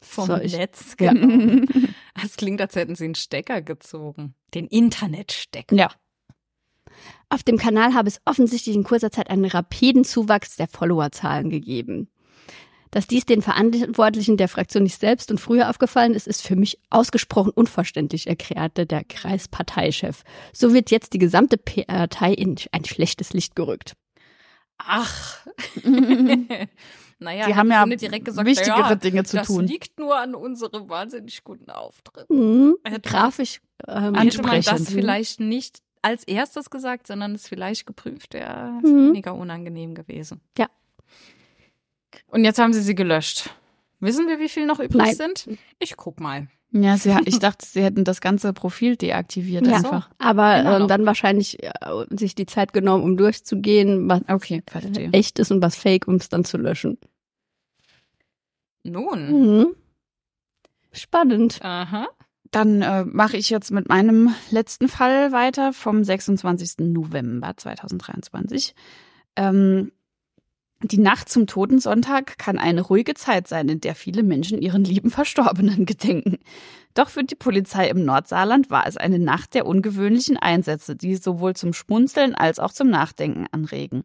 [0.00, 1.12] Vom So, ich- Netz, Ja.
[1.12, 1.66] genau.
[2.20, 4.34] Das klingt, als hätten sie einen Stecker gezogen.
[4.54, 5.76] Den Internetstecker.
[5.76, 5.90] Ja.
[7.28, 12.08] Auf dem Kanal habe es offensichtlich in kurzer Zeit einen rapiden Zuwachs der Followerzahlen gegeben.
[12.96, 16.78] Dass dies den Verantwortlichen der Fraktion nicht selbst und früher aufgefallen ist, ist für mich
[16.88, 20.22] ausgesprochen unverständlich, erklärte der Kreisparteichef.
[20.54, 23.92] So wird jetzt die gesamte Partei in ein schlechtes Licht gerückt.
[24.78, 25.46] Ach.
[27.18, 29.66] naja, Die haben ja direkt gesagt, wichtigere ja, Dinge zu das tun.
[29.66, 32.30] liegt nur an unserem wahnsinnig guten Auftritt.
[32.30, 32.76] Mhm.
[32.82, 38.32] Hätte- Grafisch ähm, Hätte man das vielleicht nicht als erstes gesagt, sondern es vielleicht geprüft,
[38.32, 39.08] wäre Mhm.
[39.08, 40.40] weniger unangenehm gewesen.
[40.56, 40.68] Ja.
[42.28, 43.50] Und jetzt haben sie sie gelöscht.
[44.00, 45.14] Wissen wir, wie viel noch übrig Nein.
[45.14, 45.48] sind?
[45.78, 46.48] Ich guck mal.
[46.72, 49.76] Ja, sie, ich dachte, sie hätten das ganze Profil deaktiviert Ja.
[49.76, 50.10] einfach.
[50.18, 51.70] aber Immer ähm, dann wahrscheinlich äh,
[52.10, 55.10] sich die Zeit genommen, um durchzugehen, was Okay, verstehe.
[55.12, 56.98] echt ist und was fake, um es dann zu löschen.
[58.82, 59.30] Nun.
[59.62, 59.76] Mhm.
[60.92, 61.60] Spannend.
[61.62, 62.08] Aha.
[62.50, 66.78] Dann äh, mache ich jetzt mit meinem letzten Fall weiter vom 26.
[66.78, 68.74] November 2023.
[69.36, 69.92] Ähm,
[70.82, 75.10] die Nacht zum Totensonntag kann eine ruhige Zeit sein, in der viele Menschen ihren lieben
[75.10, 76.38] Verstorbenen gedenken.
[76.94, 81.54] Doch für die Polizei im Nordsaarland war es eine Nacht der ungewöhnlichen Einsätze, die sowohl
[81.54, 84.04] zum Schmunzeln als auch zum Nachdenken anregen.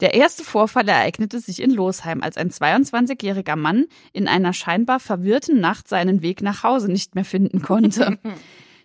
[0.00, 5.60] Der erste Vorfall ereignete sich in Losheim, als ein 22-jähriger Mann in einer scheinbar verwirrten
[5.60, 8.18] Nacht seinen Weg nach Hause nicht mehr finden konnte.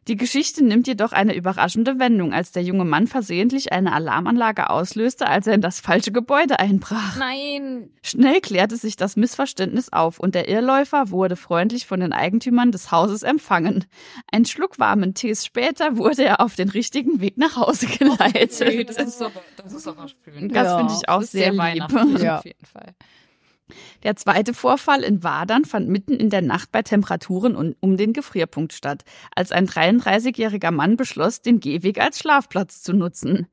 [0.08, 5.28] Die Geschichte nimmt jedoch eine überraschende Wendung, als der junge Mann versehentlich eine Alarmanlage auslöste,
[5.28, 7.18] als er in das falsche Gebäude einbrach.
[7.18, 7.92] Nein.
[8.02, 12.92] Schnell klärte sich das Missverständnis auf und der Irrläufer wurde freundlich von den Eigentümern des
[12.92, 13.86] Hauses empfangen.
[14.32, 18.60] Ein Schluck warmen Tees später wurde er auf den richtigen Weg nach Hause geleitet.
[18.60, 20.50] Nee, das ist aber, das ist aber schön.
[20.50, 21.84] Das Ja, finde ich auch sehr, lieb.
[22.20, 22.40] Ja.
[22.40, 22.96] auf jeden Fall.
[24.04, 28.74] Der zweite Vorfall in Wadern fand mitten in der Nacht bei Temperaturen um den Gefrierpunkt
[28.74, 29.04] statt,
[29.36, 33.48] als ein 33-jähriger Mann beschloss, den Gehweg als Schlafplatz zu nutzen.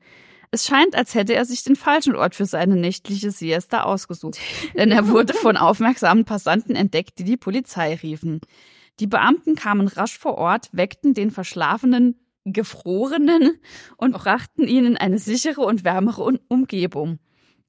[0.50, 4.38] Es scheint, als hätte er sich den falschen Ort für seine nächtliche Siesta ausgesucht,
[4.74, 8.40] denn er wurde von aufmerksamen Passanten entdeckt, die die Polizei riefen.
[9.00, 13.58] Die Beamten kamen rasch vor Ort, weckten den verschlafenen Gefrorenen
[13.96, 17.18] und brachten ihn in eine sichere und wärmere Un- Umgebung.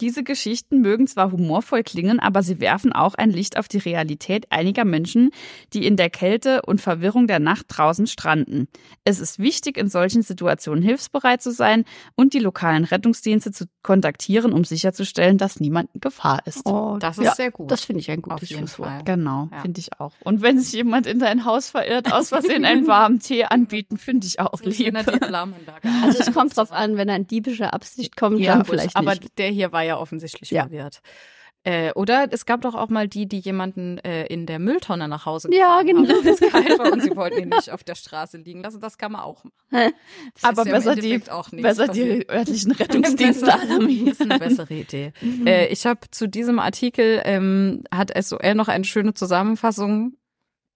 [0.02, 4.48] Diese Geschichten mögen zwar humorvoll klingen, aber sie werfen auch ein Licht auf die Realität
[4.52, 5.32] einiger Menschen,
[5.74, 8.68] die in der Kälte und Verwirrung der Nacht draußen stranden.
[9.04, 11.84] Es ist wichtig, in solchen Situationen hilfsbereit zu sein
[12.16, 16.66] und die lokalen Rettungsdienste zu kontaktieren, um sicherzustellen, dass niemand in Gefahr ist.
[16.66, 17.70] Oh, Das ist ja, sehr gut.
[17.72, 18.90] Das finde ich ein gutes Schlusswort.
[18.90, 19.04] Fall.
[19.04, 19.62] Genau, Ja.
[19.62, 20.14] finde ich auch.
[20.24, 24.28] Und wenn sich jemand in dein Haus verirrt, aus Versehen einen warmen Tee anbieten, finde
[24.28, 24.94] ich auch lieb.
[26.04, 29.16] Also es kommt drauf an, wenn er in diebischer Absicht kommt, Ja, dann vielleicht aber
[29.16, 29.38] nicht.
[29.38, 30.64] der hier war ja offensichtlich Ja.
[30.64, 31.02] verwirrt.
[31.66, 35.26] Äh, oder es gab doch auch mal die, die jemanden äh, in der Mülltonne nach
[35.26, 36.08] Hause Ja, genau.
[36.08, 38.80] haben, kalt war und sie wollten ihn nicht auf der Straße liegen lassen.
[38.80, 39.92] Das kann man auch machen.
[40.36, 41.18] Das Aber ist ja besser die,
[41.62, 42.22] besser passiert.
[42.24, 44.16] die örtlichen Rettungsdienste Das ist alarmieren.
[44.32, 45.12] eine bessere Idee.
[45.46, 50.14] äh, ich habe zu diesem Artikel, ähm, hat SOL noch eine schöne Zusammenfassung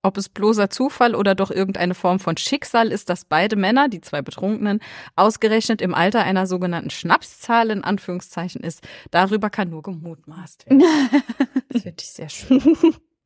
[0.03, 4.01] ob es bloßer Zufall oder doch irgendeine Form von Schicksal ist, dass beide Männer, die
[4.01, 4.79] zwei Betrunkenen,
[5.15, 10.83] ausgerechnet im Alter einer sogenannten Schnapszahl in Anführungszeichen ist, darüber kann nur gemutmaßt werden.
[11.69, 12.61] das finde ich sehr schön.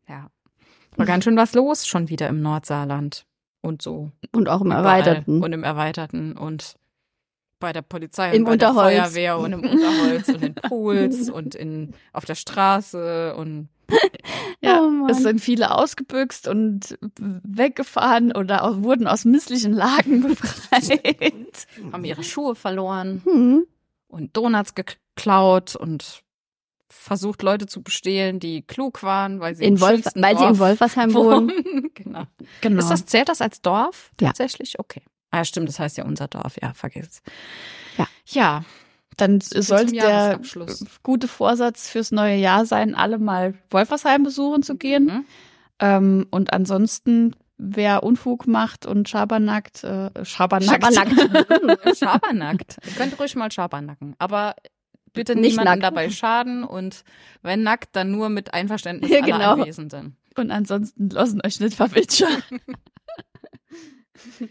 [0.08, 0.30] Ja.
[0.96, 3.26] War ganz schön was los schon wieder im Nordsaarland
[3.62, 4.12] und so.
[4.32, 5.00] Und auch im Überall.
[5.02, 5.44] Erweiterten.
[5.44, 6.76] Und im Erweiterten und
[7.60, 8.98] bei der Polizei Im und bei der Unterholz.
[8.98, 13.70] Feuerwehr und im Unterholz und in Pools und in auf der Straße und
[14.62, 21.68] Ja, Oh es sind viele ausgebüxt und weggefahren oder au- wurden aus misslichen Lagen befreit.
[21.92, 23.66] haben ihre Schuhe verloren Hm.
[24.08, 26.24] und Donuts geklaut und
[26.90, 30.58] versucht Leute zu bestehlen, die klug waren, weil sie In im Wolf, weil sie in
[30.60, 31.92] Wolfersheim wohnen.
[31.94, 32.24] genau.
[32.62, 32.80] genau.
[32.80, 34.28] Ist das zählt das als Dorf Ja.
[34.30, 34.80] tatsächlich?
[34.80, 35.04] Okay.
[35.30, 36.56] Ah, stimmt, das heißt ja unser Dorf.
[36.62, 37.22] Ja, vergiss es.
[37.98, 38.08] Ja.
[38.26, 38.64] Ja,
[39.18, 40.40] Dann viel sollte der
[41.04, 45.06] gute Vorsatz fürs neue Jahr sein, alle mal Wolfersheim besuchen zu gehen.
[45.06, 45.26] Mhm.
[45.80, 50.94] Ähm, und ansonsten, wer Unfug macht und Schabernackt, äh, Schabernackt.
[50.94, 51.98] Schabernackt.
[51.98, 52.78] Schabernackt.
[52.86, 54.16] Ihr könnt ruhig mal Schabernacken.
[54.20, 54.56] Aber
[55.14, 55.84] bitte Nicht niemandem nackt.
[55.84, 57.04] dabei schaden und
[57.42, 59.54] wenn nackt, dann nur mit Einverständnis Ja, aller genau.
[59.54, 60.16] Anwesenden.
[60.36, 62.44] Und ansonsten lassen euch nicht verwitschern.